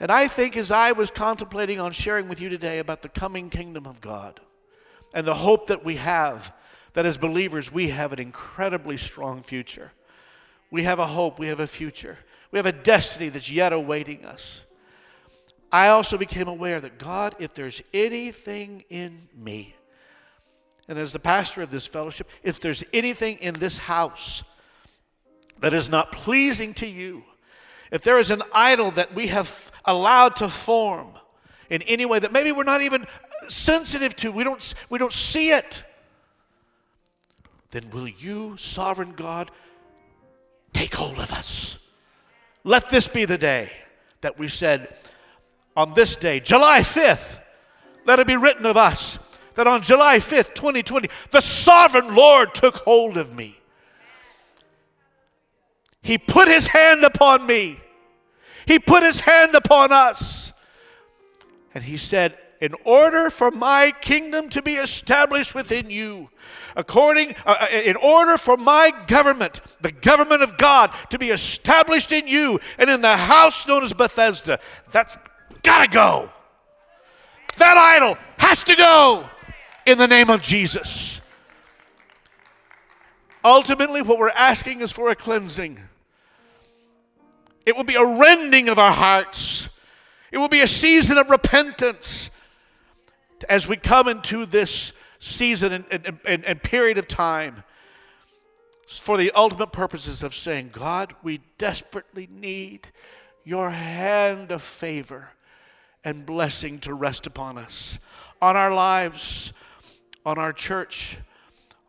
And 0.00 0.10
I 0.10 0.26
think 0.26 0.56
as 0.56 0.72
I 0.72 0.92
was 0.92 1.10
contemplating 1.12 1.78
on 1.78 1.92
sharing 1.92 2.28
with 2.28 2.40
you 2.40 2.48
today 2.48 2.80
about 2.80 3.02
the 3.02 3.08
coming 3.08 3.50
kingdom 3.50 3.86
of 3.86 4.00
God 4.00 4.40
and 5.14 5.24
the 5.24 5.34
hope 5.34 5.68
that 5.68 5.84
we 5.84 5.96
have, 5.96 6.52
that 6.94 7.06
as 7.06 7.16
believers 7.16 7.72
we 7.72 7.90
have 7.90 8.12
an 8.12 8.18
incredibly 8.18 8.96
strong 8.96 9.42
future. 9.42 9.92
We 10.70 10.82
have 10.84 10.98
a 10.98 11.06
hope, 11.06 11.38
we 11.38 11.46
have 11.48 11.60
a 11.60 11.66
future. 11.66 12.18
We 12.50 12.58
have 12.58 12.66
a 12.66 12.72
destiny 12.72 13.28
that's 13.28 13.50
yet 13.50 13.72
awaiting 13.72 14.24
us. 14.24 14.64
I 15.70 15.88
also 15.88 16.16
became 16.16 16.48
aware 16.48 16.80
that 16.80 16.98
God, 16.98 17.34
if 17.38 17.52
there's 17.52 17.82
anything 17.92 18.84
in 18.88 19.28
me, 19.36 19.74
and 20.88 20.98
as 20.98 21.12
the 21.12 21.18
pastor 21.18 21.60
of 21.60 21.70
this 21.70 21.86
fellowship, 21.86 22.28
if 22.42 22.60
there's 22.60 22.82
anything 22.94 23.36
in 23.38 23.54
this 23.54 23.78
house 23.78 24.42
that 25.60 25.74
is 25.74 25.90
not 25.90 26.12
pleasing 26.12 26.72
to 26.74 26.86
you, 26.86 27.24
if 27.90 28.02
there 28.02 28.18
is 28.18 28.30
an 28.30 28.42
idol 28.52 28.90
that 28.92 29.14
we 29.14 29.26
have 29.26 29.70
allowed 29.84 30.36
to 30.36 30.48
form 30.48 31.08
in 31.68 31.82
any 31.82 32.06
way 32.06 32.18
that 32.18 32.32
maybe 32.32 32.52
we're 32.52 32.64
not 32.64 32.80
even 32.80 33.06
sensitive 33.48 34.16
to, 34.16 34.32
we 34.32 34.44
don't, 34.44 34.74
we 34.88 34.98
don't 34.98 35.12
see 35.12 35.50
it, 35.50 35.84
then 37.70 37.90
will 37.90 38.08
you, 38.08 38.56
sovereign 38.56 39.12
God, 39.12 39.50
take 40.72 40.94
hold 40.94 41.18
of 41.18 41.30
us? 41.32 41.78
Let 42.68 42.90
this 42.90 43.08
be 43.08 43.24
the 43.24 43.38
day 43.38 43.70
that 44.20 44.38
we 44.38 44.46
said, 44.46 44.94
on 45.74 45.94
this 45.94 46.16
day, 46.16 46.38
July 46.38 46.80
5th, 46.80 47.40
let 48.04 48.18
it 48.18 48.26
be 48.26 48.36
written 48.36 48.66
of 48.66 48.76
us 48.76 49.18
that 49.54 49.66
on 49.66 49.80
July 49.80 50.18
5th, 50.18 50.52
2020, 50.54 51.08
the 51.30 51.40
sovereign 51.40 52.14
Lord 52.14 52.54
took 52.54 52.76
hold 52.76 53.16
of 53.16 53.34
me. 53.34 53.58
He 56.02 56.18
put 56.18 56.46
his 56.46 56.66
hand 56.66 57.04
upon 57.04 57.46
me. 57.46 57.80
He 58.66 58.78
put 58.78 59.02
his 59.02 59.20
hand 59.20 59.54
upon 59.54 59.90
us. 59.90 60.52
And 61.72 61.82
he 61.82 61.96
said, 61.96 62.36
in 62.60 62.74
order 62.84 63.30
for 63.30 63.50
my 63.50 63.92
kingdom 64.00 64.48
to 64.48 64.62
be 64.62 64.74
established 64.74 65.54
within 65.54 65.90
you, 65.90 66.28
according, 66.76 67.34
uh, 67.46 67.56
uh, 67.60 67.66
in 67.72 67.96
order 67.96 68.36
for 68.36 68.56
my 68.56 68.92
government, 69.06 69.60
the 69.80 69.92
government 69.92 70.42
of 70.42 70.58
God, 70.58 70.92
to 71.10 71.18
be 71.18 71.30
established 71.30 72.10
in 72.10 72.26
you 72.26 72.60
and 72.76 72.90
in 72.90 73.00
the 73.00 73.16
house 73.16 73.66
known 73.68 73.84
as 73.84 73.92
Bethesda, 73.92 74.58
that's 74.90 75.16
got 75.62 75.82
to 75.82 75.88
go. 75.88 76.30
That 77.58 77.76
idol 77.76 78.18
has 78.38 78.64
to 78.64 78.74
go 78.74 79.26
in 79.86 79.98
the 79.98 80.08
name 80.08 80.30
of 80.30 80.42
Jesus. 80.42 81.20
Ultimately, 83.44 84.02
what 84.02 84.18
we're 84.18 84.30
asking 84.30 84.80
is 84.80 84.90
for 84.90 85.10
a 85.10 85.14
cleansing. 85.14 85.78
It 87.64 87.76
will 87.76 87.84
be 87.84 87.94
a 87.94 88.04
rending 88.04 88.68
of 88.68 88.78
our 88.78 88.92
hearts. 88.92 89.68
It 90.32 90.38
will 90.38 90.48
be 90.48 90.60
a 90.60 90.66
season 90.66 91.18
of 91.18 91.30
repentance 91.30 92.30
as 93.48 93.68
we 93.68 93.76
come 93.76 94.08
into 94.08 94.46
this 94.46 94.92
season 95.18 95.72
and, 95.72 96.18
and, 96.24 96.44
and, 96.44 96.62
period 96.62 96.98
of 96.98 97.08
time 97.08 97.64
for 98.86 99.16
the 99.16 99.30
ultimate 99.32 99.72
purposes 99.72 100.22
of 100.22 100.34
saying, 100.34 100.70
God, 100.72 101.14
we 101.22 101.40
desperately 101.58 102.28
need 102.30 102.88
your 103.44 103.70
hand 103.70 104.50
of 104.50 104.62
favor 104.62 105.30
and 106.04 106.24
blessing 106.24 106.78
to 106.80 106.94
rest 106.94 107.26
upon 107.26 107.58
us, 107.58 107.98
on 108.40 108.56
our 108.56 108.72
lives, 108.72 109.52
on 110.24 110.38
our 110.38 110.52
church, 110.52 111.18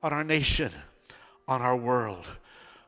on 0.01 0.11
our 0.11 0.23
nation, 0.23 0.71
on 1.47 1.61
our 1.61 1.75
world, 1.75 2.25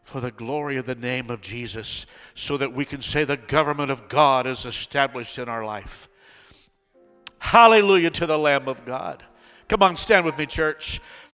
for 0.03 0.19
the 0.19 0.31
glory 0.31 0.77
of 0.77 0.85
the 0.85 0.95
name 0.95 1.29
of 1.29 1.41
Jesus, 1.41 2.05
so 2.33 2.57
that 2.57 2.73
we 2.73 2.85
can 2.85 3.01
say 3.01 3.23
the 3.23 3.37
government 3.37 3.91
of 3.91 4.09
God 4.09 4.47
is 4.47 4.65
established 4.65 5.37
in 5.37 5.47
our 5.47 5.63
life. 5.63 6.09
Hallelujah 7.41 8.11
to 8.11 8.27
the 8.27 8.37
Lamb 8.37 8.67
of 8.67 8.85
God. 8.85 9.23
Come 9.67 9.81
on, 9.81 9.97
stand 9.97 10.25
with 10.25 10.37
me, 10.37 10.45
church. 10.45 11.01